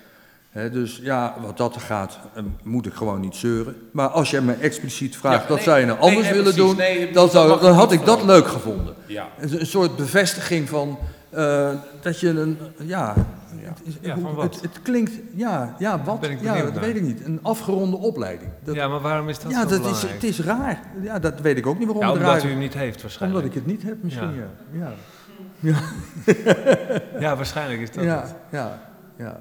[0.54, 3.76] Hè, dus ja, wat dat er gaat, eh, moet ik gewoon niet zeuren.
[3.90, 6.36] Maar als jij me expliciet vraagt, Ja, wat nee, zou je nou nee, anders nee,
[6.36, 6.70] willen precies.
[6.70, 8.42] doen, Nee, dan, dat zou, dan had ik dat veranderen.
[8.42, 8.94] leuk gevonden.
[9.06, 9.26] Ja.
[9.38, 10.98] Een, een soort bevestiging van
[11.30, 11.68] eh,
[12.00, 13.14] dat je een, ja,
[13.62, 13.72] Ja.
[13.84, 14.54] het, Ja, hoe- van wat?
[14.54, 16.20] het, het klinkt, ja, ja wat?
[16.20, 16.82] ben ik ja, dat naar.
[16.82, 17.24] weet ik niet.
[17.24, 18.50] Een afgeronde opleiding.
[18.64, 20.80] Dat, ja, maar waarom is dat ja, zo dat is, het is raar.
[21.02, 23.42] Ja, dat weet ik ook niet waarom ja, omdat raar u hem niet heeft waarschijnlijk.
[23.44, 24.34] Omdat ik het niet heb misschien,
[24.72, 24.92] ja.
[25.60, 25.78] Ja,
[27.20, 28.34] Ja, waarschijnlijk is dat ja, het.
[29.16, 29.40] ja.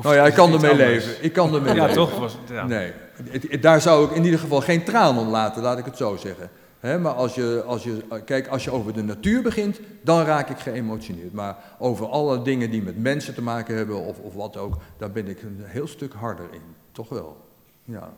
[0.00, 1.24] Of Nou ja, ik kan ermee leven.
[1.24, 1.94] Ik kan ermee Ja, leven.
[1.96, 2.18] toch?
[2.18, 2.66] Was, het- ja.
[2.66, 2.92] Nee,
[3.30, 5.96] het- het- daar zou ik in ieder geval geen traan om laten, laat ik het
[5.96, 6.50] zo zeggen.
[6.78, 10.48] Hè, maar als je, als je, kijk, als je over de natuur begint, dan raak
[10.50, 11.32] ik geëmotioneerd.
[11.32, 15.10] Maar over alle dingen die met mensen te maken hebben of, of wat ook, daar
[15.10, 16.62] ben ik een heel stuk harder in.
[16.92, 17.44] Toch wel.
[17.84, 18.12] Ja.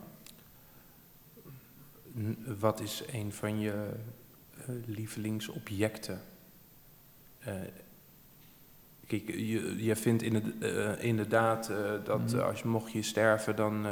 [2.61, 6.21] Wat is een van je eh, lievelingsobjecten?
[7.39, 7.53] Eh,
[9.21, 12.41] kijk, je, je vindt in het, eh, inderdaad eh, dat Mhm.
[12.41, 13.91] als je, mocht je sterven, dan, eh,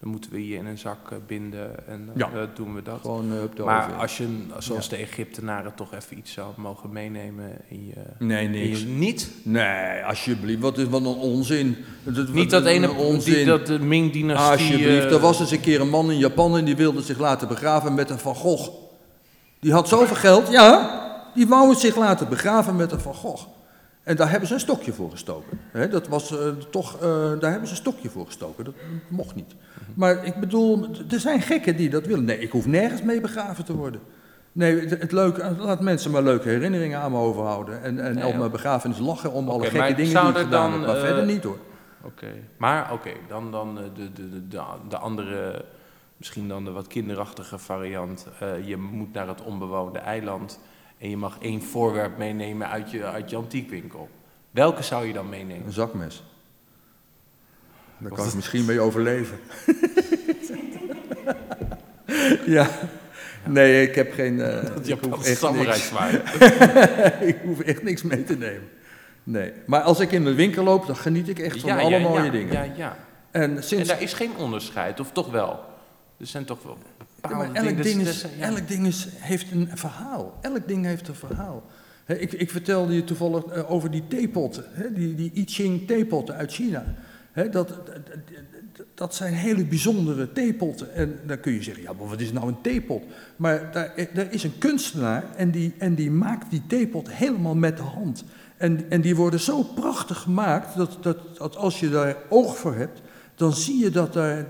[0.00, 2.48] dan moeten we je in een zak binden en dan Ja.
[2.54, 2.98] doen we dat.
[3.00, 3.28] Gewoon
[3.64, 4.26] Maar als je,
[4.58, 8.24] zoals de Egyptenaren, toch even iets zou mogen meenemen in je...
[8.24, 8.80] Nee, niks.
[8.80, 9.30] je niet?
[9.42, 10.60] Nee, alsjeblieft.
[10.60, 11.76] Wat is wat een onzin.
[12.02, 13.34] Dat, Niet dat ene onzin.
[13.34, 14.50] die, dat de Ming-dynastie...
[14.50, 17.48] Alsjeblieft, er was eens een keer een man in Japan en die wilde zich laten
[17.48, 18.70] begraven met een Van Gogh.
[19.60, 21.00] Die had zoveel geld, ja,
[21.34, 23.46] die wou zich laten begraven met een Van Gogh.
[24.02, 25.60] En daar hebben ze een stokje voor gestoken.
[25.90, 27.00] Dat was eh, toch, eh,
[27.40, 28.64] daar hebben ze een stokje voor gestoken.
[28.64, 28.74] Dat
[29.08, 29.54] mocht niet.
[29.94, 32.24] Maar ik bedoel, er zijn gekken die dat willen.
[32.24, 34.00] Nee, ik hoef nergens mee begraven te worden.
[34.52, 37.82] Nee, het, het leuke, laat mensen maar leuke herinneringen aan me overhouden.
[37.82, 40.72] En, en Nee, op mijn begrafenis lachen om alle gekke dingen die ik gedaan dan,
[40.72, 40.86] heb.
[40.86, 41.58] Maar eh, verder niet hoor.
[42.04, 45.64] Oké, maar oké, dan, dan eh, de, de, de, de, de andere,
[46.16, 48.26] misschien dan de wat kinderachtige variant.
[48.40, 50.60] Eh, je moet naar het onbewoonde eiland
[51.02, 54.08] en je mag één voorwerp meenemen uit je, uit je antiekwinkel.
[54.50, 55.66] Welke zou je dan meenemen?
[55.66, 56.22] Een zakmes.
[57.98, 59.38] Daar kan ik is- misschien mee overleven.
[62.56, 62.68] ja.
[63.46, 64.36] Nee, ik heb geen.
[64.74, 65.90] Dat ik, hoef echt niks,
[67.30, 68.68] ik hoef echt niks mee te nemen.
[69.22, 69.52] Nee.
[69.66, 72.08] Maar als ik in mijn winkel loop, dan geniet ik echt van Ja, alle ja,
[72.08, 72.52] mooie ja, dingen.
[72.52, 72.96] Ja, ja.
[73.30, 73.88] En En sinds.
[73.88, 75.60] daar is geen onderscheid, of toch wel?
[76.18, 76.78] Er zijn toch wel
[77.22, 77.82] bepaalde elk dingen...
[77.82, 78.46] ding, is, ja.
[78.46, 80.38] elk ding is, heeft een verhaal.
[80.40, 81.64] Elk ding heeft een verhaal.
[82.06, 84.64] Ik, ik vertelde je toevallig eh, over die theepotten,
[84.94, 86.84] die, die I Ching theepotten uit China.
[87.50, 87.78] Dat,
[88.94, 90.94] dat, zijn hele bijzondere theepotten.
[90.94, 93.02] En dan kun je zeggen, ja, maar wat is nou een theepot?
[93.36, 97.76] Maar daar, er is een kunstenaar en die, en die maakt die theepot helemaal met
[97.76, 98.24] de hand.
[98.56, 102.74] En, en die worden zo prachtig gemaakt dat, dat, dat als je daar oog voor
[102.74, 103.00] hebt,
[103.34, 104.46] dan zie je dat daar,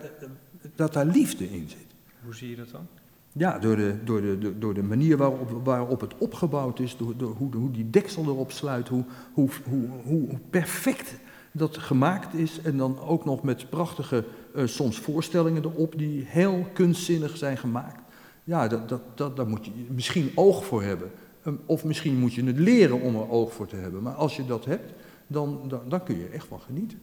[0.75, 1.91] dat daar liefde in zit.
[2.25, 2.87] Hoe zie je dat dan?
[3.33, 7.35] Ja, door de, door de, door- de manier waarop, waarop het opgebouwd is, door, door
[7.35, 11.14] hoe, hoe die deksel erop sluit, hoe, hoe, hoe, hoe perfect
[11.53, 12.61] dat gemaakt is.
[12.61, 18.01] En dan ook nog met prachtige, eh, soms voorstellingen erop, die heel kunstzinnig zijn gemaakt.
[18.45, 21.11] Ja, dat, dat, dat, daar moet je misschien oog voor hebben.
[21.43, 24.03] Ehm, Of misschien moet je het leren om er oog voor te hebben.
[24.03, 24.93] Maar als je dat hebt,
[25.27, 26.99] dan, dan, kun je echt van genieten.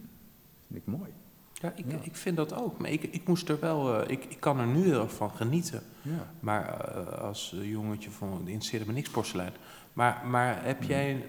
[0.68, 1.10] Vind ik mooi.
[1.62, 1.98] Ja, ik, Ja.
[2.02, 2.78] ik vind dat ook.
[2.80, 4.02] Maar ik, ik moest er wel...
[4.02, 5.82] eh, ik, ik kan er nu heel erg van genieten.
[6.02, 6.28] Ja.
[6.40, 9.52] Maar eh, als eh, jongetje van interesseerde me niks porselein.
[9.94, 11.26] Maar, maar heb jij,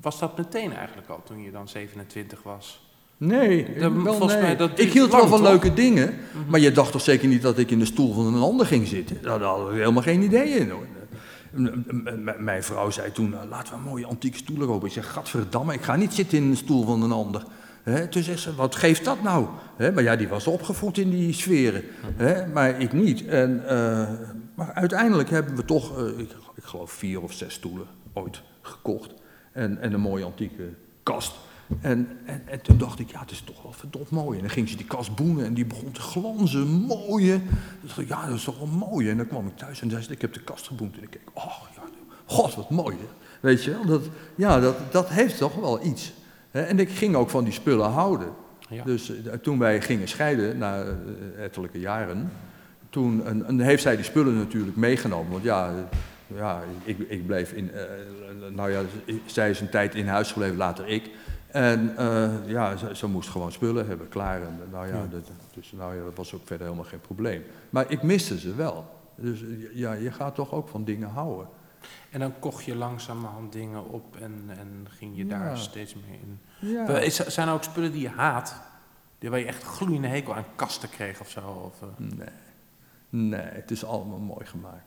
[0.00, 2.90] was dat meteen eigenlijk al toen je dan 27 was?
[3.16, 4.42] Nee, Dan- wel volgens nee.
[4.42, 5.48] mij, dat ik hield wel van toch?
[5.48, 6.50] leuke dingen, Mhm.
[6.50, 8.86] maar je dacht toch zeker niet dat ik in de stoel van een ander ging
[8.86, 9.22] zitten?
[9.22, 10.86] Daar hadden we helemaal geen idee in hoor.
[12.38, 14.84] Mijn vrouw zei toen, nou, laten we een mooie antieke stoel erop.
[14.84, 17.42] Ik zeg, gadverdamme, ik ga niet zitten in een stoel van een ander.
[17.82, 19.46] Hè, toen zei ze, wat geeft dat nou?
[19.78, 21.84] Maar ja, die was opgevoed in die sferen,
[22.52, 23.26] maar ik niet.
[23.26, 24.08] En, eh,
[24.54, 29.10] maar uiteindelijk hebben we toch, eh, ik, ik geloof vier of zes stoelen ooit gekocht.
[29.52, 30.68] En, en een mooie antieke
[31.02, 31.34] kast.
[31.80, 34.36] En, en, en toen dacht ik, ja, het is toch wel verdomd mooi.
[34.36, 37.40] En dan ging ze die kast boenen en die begon te glanzen, mooie.
[37.80, 39.10] Dacht ja, dat is toch wel mooi.
[39.10, 40.96] En dan kwam ik thuis en zei ze, ik heb de kast geboend.
[40.96, 41.82] En ik keek, oh ja,
[42.24, 42.96] god, wat mooi.
[42.96, 43.06] Hè?
[43.40, 44.02] Weet je wel, dat,
[44.34, 46.12] ja, dat, dat heeft toch wel iets.
[46.52, 48.28] En ik ging ook van die spullen houden.
[48.68, 48.84] Ja.
[48.84, 52.32] Dus eh, toen wij gingen scheiden, na eh, ettelijke jaren,
[52.90, 55.32] toen en, en heeft zij die spullen natuurlijk meegenomen.
[55.32, 57.70] Want ja, eh, ja ik, ik bleef in,
[58.50, 58.82] nou ja,
[59.26, 61.10] zij is een tijd in huis gebleven, later ik.
[61.46, 61.94] En
[62.46, 64.42] ja, ze, ze moest gewoon spullen hebben, klaar.
[64.42, 65.06] En, nou ja, Ja.
[65.10, 67.42] Dat, dus nou ja, dat was ook verder helemaal geen probleem.
[67.70, 68.84] Maar ik miste ze wel.
[69.14, 71.46] Dus ja, je gaat toch ook van dingen houden.
[72.10, 75.38] En dan kocht je langzamerhand dingen op en, en ging je Ja.
[75.38, 76.40] daar steeds meer in.
[76.58, 76.98] Ja.
[76.98, 78.54] Is, zijn er ook spullen die je haat?
[79.18, 81.40] Die waar je echt gloeiende hekel aan kasten kreeg of zo?
[81.40, 81.88] Of, eh?
[81.96, 82.28] Nee,
[83.08, 84.86] nee, het is allemaal mooi gemaakt.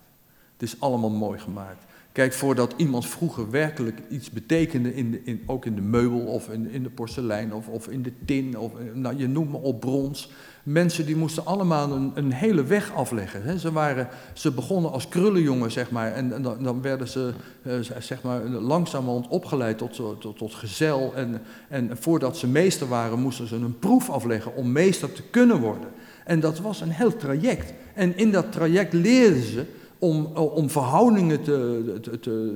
[0.54, 1.84] Het is allemaal mooi gemaakt.
[2.16, 6.84] Kijk, voordat iemand vroeger werkelijk iets betekende, in in, ook in de meubel of in,
[6.84, 10.32] de porselein of, of in de tin, of nou, je noemt maar op brons.
[10.63, 13.43] Mensen die moesten allemaal een, een hele weg afleggen.
[13.43, 13.57] Hè.
[13.59, 18.22] Ze, waren, ze begonnen als krullenjongen, zeg maar, en, dan, dan, werden ze uh, zeg
[18.22, 21.13] maar, langzamerhand opgeleid tot, tot, tot gezel.
[21.16, 25.59] En, en voordat ze meester waren, moesten ze een proef afleggen om meester te kunnen
[25.59, 25.89] worden.
[26.26, 27.74] En dat was een heel traject.
[27.93, 29.66] En in dat traject leerden ze
[30.00, 32.56] om, om verhoudingen te, te, te,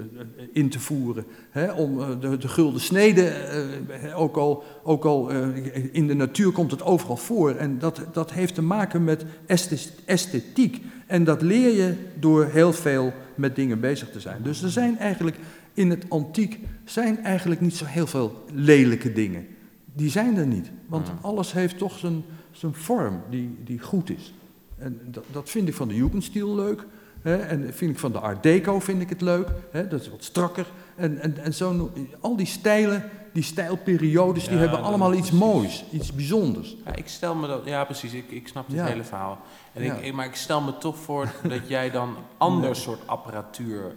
[0.51, 1.25] in te voeren.
[1.49, 5.47] Hè, om eh, de, de gulden snede, eh, ook al, ook al eh,
[5.91, 7.55] in de natuur komt het overal voor.
[7.55, 9.25] En dat, dat heeft te maken met
[10.05, 10.81] esthetiek.
[11.07, 14.41] En dat leer je door heel veel met dingen bezig te zijn.
[14.43, 15.37] Dus er zijn eigenlijk
[15.73, 19.47] in het antiek zijn eigenlijk niet zo heel veel lelijke dingen.
[19.93, 20.71] Die zijn er niet.
[20.85, 24.33] Want alles heeft toch zijn, zijn vorm die, die goed is.
[24.77, 26.85] En dat, dat vind ik van de Jugendstil leuk.
[27.21, 29.47] Hè, en vind ik van de Art Deco vind ik het leuk.
[29.71, 30.65] Hè, dat is wat strakker.
[30.95, 36.13] En, en, en zo, al die stijlen, die stijlperiodes, die hebben allemaal iets moois, iets
[36.13, 36.75] bijzonders.
[36.85, 39.39] Ja, ik stel me dat, ja precies, ik, ik snap dit hele verhaal.
[39.73, 43.95] En ik, maar ik stel me toch voor dat jij dan ander soort apparatuur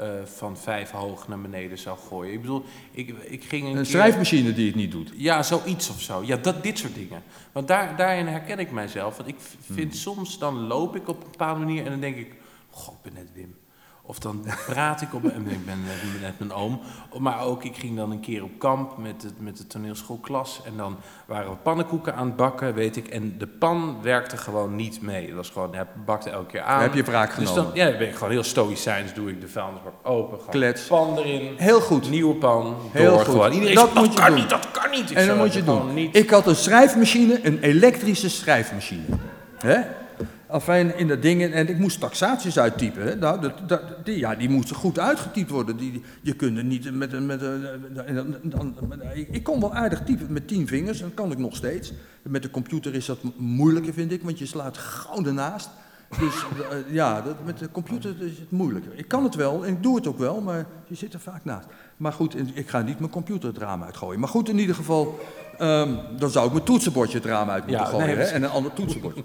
[0.00, 2.32] uh, van vijf hoog naar beneden zou gooien.
[2.32, 5.12] Ik bedoel, ik, ik ging een, een schrijfmachine die het niet doet.
[5.16, 6.22] Ja, zoiets of zo.
[6.24, 7.22] Ja, dat, dit soort dingen.
[7.52, 9.16] Want daar, daarin herken ik mijzelf.
[9.16, 10.00] Want ik vind hmm.
[10.00, 12.34] soms, dan loop ik op een bepaalde manier en dan denk ik...
[12.78, 13.56] God, ik ben net Wim.
[14.08, 15.84] Of dan praat ik op, ik ben
[16.20, 16.80] net mijn oom,
[17.18, 20.76] maar ook ik ging dan een keer op kamp met, het, met de toneelschoolklas en
[20.76, 25.02] dan waren we pannenkoeken aan het bakken, weet ik, en de pan werkte gewoon niet
[25.02, 25.26] mee.
[25.26, 26.82] Dat was gewoon, hij bakte elke keer aan.
[26.82, 27.54] heb je wraak genomen.
[27.54, 30.86] Dus dan, ja, dan ben ik gewoon heel stoïcijns, doe ik de vuilnisbak open, Klets.
[30.86, 31.54] pan erin.
[31.56, 32.10] Heel goed.
[32.10, 33.28] Nieuwe pan, heel door, goed.
[33.28, 33.52] Gewoon.
[33.52, 34.40] Iedereen dat zegt, moet dat je kan doen.
[34.40, 35.10] niet, dat kan niet.
[35.10, 35.94] Ik en dat moet je doen.
[35.94, 36.16] Niet.
[36.16, 39.04] Ik had een schrijfmachine, een elektrische schrijfmachine.
[39.58, 39.80] Hè?
[40.48, 43.02] Afijn, in dat ding, en ik moest taxaties uittypen.
[43.02, 43.14] Hè.
[43.14, 45.76] Nou, dat, die, ja, die moesten goed uitgetypt worden.
[45.76, 46.94] Die, je kunt er niet.
[46.94, 47.30] Met een
[49.30, 51.92] ik kon wel aardig typen met tien vingers, dat kan ik nog steeds.
[52.22, 55.70] Met de computer is dat moeilijker, vind ik, want je slaat gauw ernaast.
[56.08, 58.92] Dus uh, ja, dat, met de computer is het moeilijker.
[58.94, 61.44] Ik kan het wel en ik doe het ook wel, maar je zit er vaak
[61.44, 61.66] naast.
[61.96, 64.20] Maar goed, ik ga niet mijn computer het raam uitgooien.
[64.20, 65.18] Maar goed, in ieder geval,
[65.60, 68.06] um, dan zou ik mijn toetsenbordje het raam uit moeten ja, gooien.
[68.06, 69.22] Nee, hè, en een ander toetsenbordje.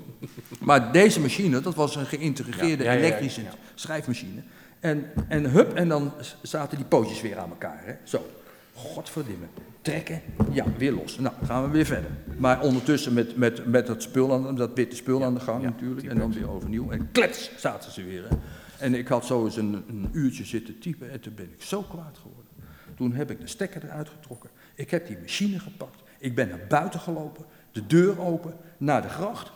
[0.60, 3.42] maar deze machine, dat was een geïntegreerde ja, ja, elektrische
[3.76, 4.42] schrijfmachine.
[4.80, 6.12] En, en hup, en dan
[6.42, 7.82] zaten die pootjes weer aan elkaar.
[7.84, 7.94] Hè?
[8.04, 8.26] Zo,
[8.74, 9.46] godverdimme.
[9.84, 10.22] Trekken,
[10.52, 11.20] ja, weer los.
[11.20, 12.10] Nou, gaan we weer verder.
[12.38, 16.08] Maar ondertussen met, met, met dat, spul aan, dat witte spul aan de gang natuurlijk.
[16.08, 16.92] En dan weer overnieuw.
[16.92, 18.24] En klets, zaten ze weer.
[18.30, 18.36] Hè?
[18.78, 21.82] En ik had zo eens een, een uurtje zitten typen en toen ben ik zo
[21.82, 22.52] kwaad geworden.
[22.96, 24.50] Toen heb ik de stekker eruit getrokken.
[24.76, 26.02] Ik heb die machine gepakt.
[26.20, 27.46] Ik ben naar buiten gelopen.
[27.72, 29.52] De deur open, naar de gracht.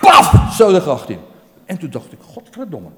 [0.00, 0.54] Paf!
[0.56, 1.20] Zo de gracht in.
[1.64, 2.88] En toen dacht ik, godverdomme.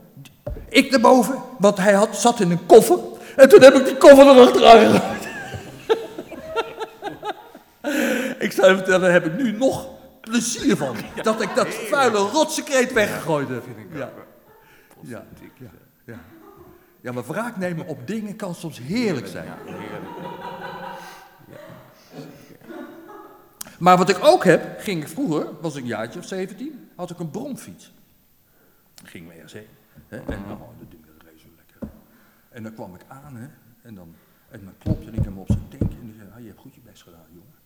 [0.68, 2.98] Ik erboven, want hij had, zat in een koffer.
[3.36, 5.35] En toen heb ik die koffer erachteraan gegooid.
[8.46, 9.88] ik zou even vertellen, daar heb ik nu nog
[10.20, 10.96] plezier van.
[11.22, 13.64] Dat ik dat vuile rotsecreet weggegooid heb.
[13.92, 14.12] Ja.
[15.00, 15.24] Ja.
[15.58, 15.70] Ja.
[16.04, 16.20] ja.
[17.00, 19.48] ja, maar wraak nemen op dingen kan soms heerlijk zijn.
[23.78, 27.10] Maar wat ik ook heb, ging ik vroeger, was ik een jaartje of 17, had
[27.10, 27.92] ik een bromfiets.
[29.04, 29.66] Ging me ergens heen.
[30.08, 31.88] Hè, en oh, dat ding dat reed zo lekker.
[32.48, 33.46] En dan kwam ik aan, hè,
[33.82, 34.14] en dan,
[34.48, 36.74] en dan klopte ik hem op zijn denken en ik zei, ah, je hebt goed
[36.74, 37.65] je best gedaan, jongen.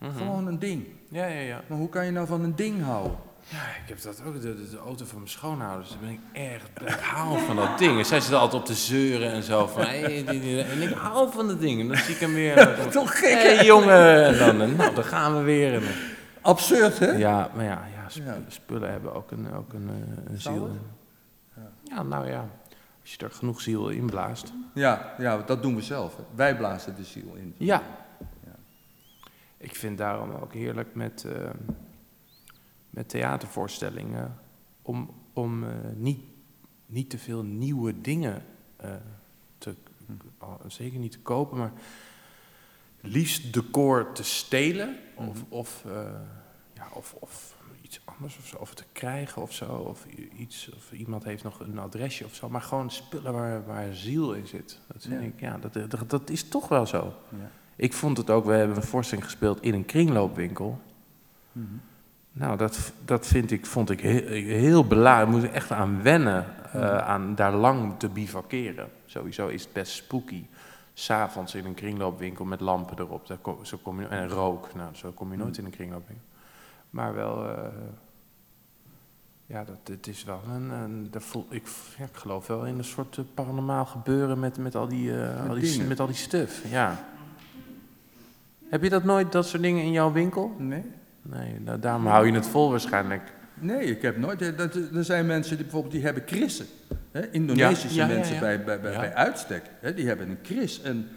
[0.00, 0.16] Mhm.
[0.16, 0.86] Gewoon een ding.
[1.08, 1.60] Ja, ja, ja.
[1.66, 3.16] Maar hoe kan je nou van een ding houden?
[3.48, 6.62] Ja, ik heb dat ook, de, de, auto van mijn schoonouders, daar ben ik erg,
[6.94, 7.98] ik hou van dat ding.
[7.98, 10.26] En zij zitten altijd op te zeuren en zo van, hey,
[10.70, 11.80] en ik hou van dat ding.
[11.80, 12.58] En dan zie ik hem weer.
[12.78, 15.82] En Toch gek, Hé hey, jongen, en dan, nou, dan gaan we weer.
[16.40, 17.10] Absurd, hè?
[17.10, 20.70] Ja, maar ja, ja, spullen, spullen hebben ook een, ook een, eh, een ziel.
[21.56, 21.62] Ja.
[21.82, 22.48] ja, nou ja,
[23.00, 24.52] als je er genoeg ziel in blaast.
[24.74, 26.16] Ja, ja dat doen we zelf.
[26.16, 26.22] Hè.
[26.34, 27.54] Wij blazen de ziel in.
[27.56, 27.82] Ja.
[29.60, 31.24] Ik vind daarom ook heerlijk met...
[31.26, 31.50] Uh,
[32.90, 34.38] met theatervoorstellingen
[34.82, 36.20] om, om uh, niet,
[36.86, 38.44] niet te veel nieuwe dingen
[38.84, 38.90] uh,
[39.58, 39.74] te,
[40.42, 41.72] uh, zeker niet te kopen, maar
[43.00, 45.44] liefst decor te stelen of, mm -hmm.
[45.48, 45.84] of,
[46.74, 50.06] ja, of, of iets anders of zo, of te krijgen of zo, of
[50.36, 54.34] iets, of iemand heeft nog een adresje of zo, maar gewoon spullen waar, waar ziel
[54.34, 54.80] in zit.
[54.86, 55.26] Dat vind ja.
[55.26, 57.14] ik, ja, dat, dat, dat, is toch wel zo.
[57.28, 57.50] Ja.
[57.80, 60.80] Ik vond het ook, we hebben een voorstelling gespeeld in een kringloopwinkel.
[61.52, 61.80] Mm -hmm.
[62.32, 65.28] Nou, dat, dat vind ik, vond ik heel, heel belangrijk.
[65.28, 68.88] Moet ik echt aan wennen, uh, aan daar lang te bivakeren.
[69.06, 70.44] Sowieso is het best spooky.
[70.94, 73.26] S'avonds in een kringloopwinkel met lampen erop.
[73.26, 74.74] Daar kom, zo kom je, en rook.
[74.74, 76.26] Nou, zo kom je nooit in een kringloopwinkel.
[76.90, 77.58] Maar wel, uh,
[79.46, 80.70] Ja, dat, het is wel een.
[80.70, 81.68] een daar voel, ik,
[81.98, 85.48] ja, ik geloof wel in een soort eh, paranormaal gebeuren met, met, al die, eh,
[85.48, 86.70] al die, met al die stuff.
[86.70, 87.04] Ja.
[88.70, 90.54] Heb je dat nooit, dat soort dingen in jouw winkel?
[90.58, 90.82] Nee?
[91.22, 93.22] Nee, nou, daarom hou je het vol waarschijnlijk.
[93.54, 94.42] Nee, ik heb nooit.
[94.42, 96.66] eh, Dat, er zijn mensen die bijvoorbeeld die hebben krissen.
[97.10, 97.30] Hè?
[97.30, 98.40] Indonesische Ja, ja, ja, mensen ja.
[98.40, 99.62] Bij, bij, bij, uitstek.
[99.80, 99.94] Hè?
[99.94, 100.80] Die hebben een kris.
[100.82, 101.08] En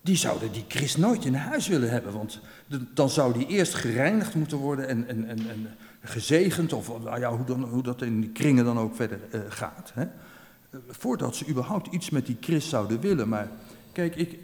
[0.00, 2.12] die zouden die kris nooit in huis willen hebben.
[2.12, 5.66] Want de- dan zou die eerst gereinigd moeten worden en, en, en, en
[6.00, 6.72] gezegend.
[6.72, 9.92] Of nou ja, hoe, dan, hoe dat in die kringen dan ook verder eh, gaat.
[9.94, 10.02] Hè?
[10.02, 13.28] Eh, Voordat ze überhaupt iets met die kris zouden willen.
[13.28, 13.48] Maar
[13.92, 14.38] kijk, ik,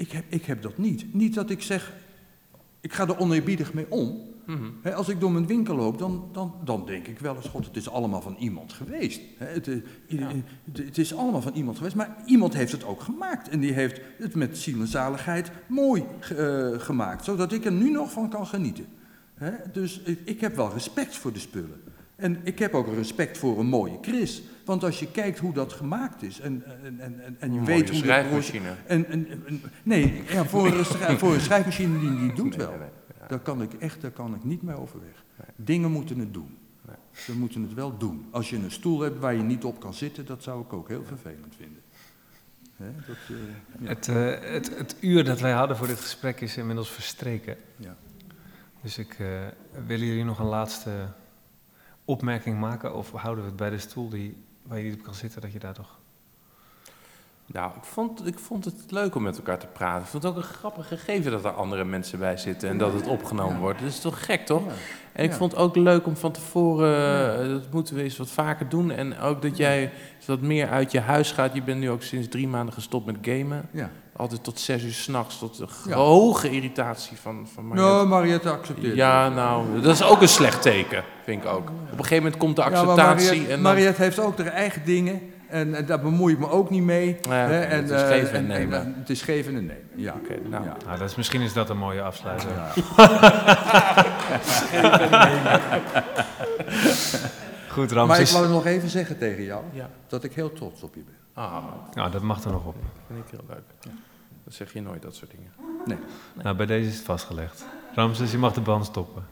[0.00, 1.14] ik, heb, ik heb dat niet.
[1.14, 1.92] Niet dat ik zeg,
[2.80, 4.28] ik ga er oneerbiedig mee om.
[4.46, 4.94] Mhm.
[4.94, 7.76] Als ik door mijn winkel loop, dan, dan, dan denk ik wel eens, god, het
[7.76, 9.20] is allemaal van iemand geweest.
[9.36, 9.76] Het, eh,
[10.06, 13.48] het, het is allemaal van iemand geweest, maar iemand heeft het ook gemaakt.
[13.48, 16.04] En die heeft het met ziel en zaligheid mooi
[16.36, 18.86] eh, gemaakt, zodat ik er nu nog van kan genieten.
[19.72, 21.80] Dus ik, ik heb wel respect voor de spullen.
[22.20, 24.42] En ik heb ook respect voor een mooie Chris.
[24.64, 27.64] Want als je kijkt hoe dat gemaakt is en, en, en, en- en je Een
[27.64, 28.74] weet hoe dat schrijfmachine.
[28.86, 32.66] en, en, en- nee, ja, voor, een, schrijf- voor een schrijfmachine die, die doet Nee,
[32.66, 32.68] wel.
[32.70, 32.88] nee, nee,
[33.20, 33.26] ja.
[33.26, 35.24] Daar kan ik echt, daar kan ik niet mee overweg.
[35.56, 36.56] Dingen moeten het doen.
[36.86, 36.96] Nee.
[37.12, 38.26] Ze moeten het wel doen.
[38.30, 40.88] Als je een stoel hebt waar je niet op kan zitten, dat zou ik ook
[40.88, 41.82] heel vervelend vinden.
[42.76, 43.36] Hè, dat, eh,
[43.80, 43.88] ja.
[43.88, 47.56] Het, eh, het, het uur dat wij hadden voor dit gesprek is inmiddels verstreken.
[47.76, 47.96] Ja.
[48.82, 49.26] Dus ik eh,
[49.86, 50.90] willen jullie nog een laatste
[52.10, 52.94] opmerking maken?
[52.94, 55.52] Of houden we het bij de stoel die, waar je niet op kan zitten, dat
[55.52, 55.98] je daar toch...
[57.52, 60.02] Nou, ik vond, ik vond het leuk om met elkaar te praten.
[60.02, 62.92] Ik vond het ook een grappig gegeven dat er andere mensen bij zitten en dat
[62.92, 63.78] het opgenomen wordt.
[63.78, 64.64] Dat is toch gek, toch?
[64.66, 64.72] Ja.
[65.12, 65.36] En ik Ja.
[65.36, 68.90] vond het ook leuk om van tevoren, eh, dat moeten we eens wat vaker doen.
[68.90, 69.92] En ook dat jij
[70.26, 71.54] wat meer uit je huis gaat.
[71.54, 73.68] Je bent nu ook sinds drie maanden gestopt met gamen.
[73.70, 73.90] Ja.
[74.20, 75.96] Altijd tot zes uur s'nachts, tot de Ja.
[75.96, 77.92] hoge irritatie van, van Mariette.
[77.92, 81.68] Nou, Mariette accepteert Ja, nou, dat is ook een slecht teken, vind ik ook.
[81.68, 83.60] Op een gegeven moment komt de Ja, maar acceptatie Mariette, en dan...
[83.72, 85.20] Mariette heeft ook haar eigen dingen.
[85.48, 87.16] En, en daar bemoei ik me ook niet mee.
[87.22, 88.80] Ja, hè, oké, en, het is eh, geven en en- en, nemen.
[88.80, 89.82] eh, het is geven en nemen.
[89.94, 90.14] Ja.
[90.48, 90.64] Nou.
[90.64, 90.76] Ja.
[90.86, 92.48] Nou, dat is, misschien is dat een mooie afsluiter.
[92.50, 92.72] Ja.
[97.68, 98.32] Goed, Maar ik Ramses.
[98.32, 99.88] wou nog even zeggen tegen jou Ja.
[100.08, 101.14] dat ik heel trots op je ben.
[101.44, 101.64] Ah,
[101.94, 102.74] Nou, dat mag er nog op.
[103.06, 103.94] vind ik heel leuk.
[104.50, 105.52] Dat zeg je nooit, dat soort dingen.
[105.84, 105.98] Nee.
[106.42, 107.64] Nou, bij deze is het vastgelegd.
[107.94, 109.26] Ramses, je mag de band stoppen.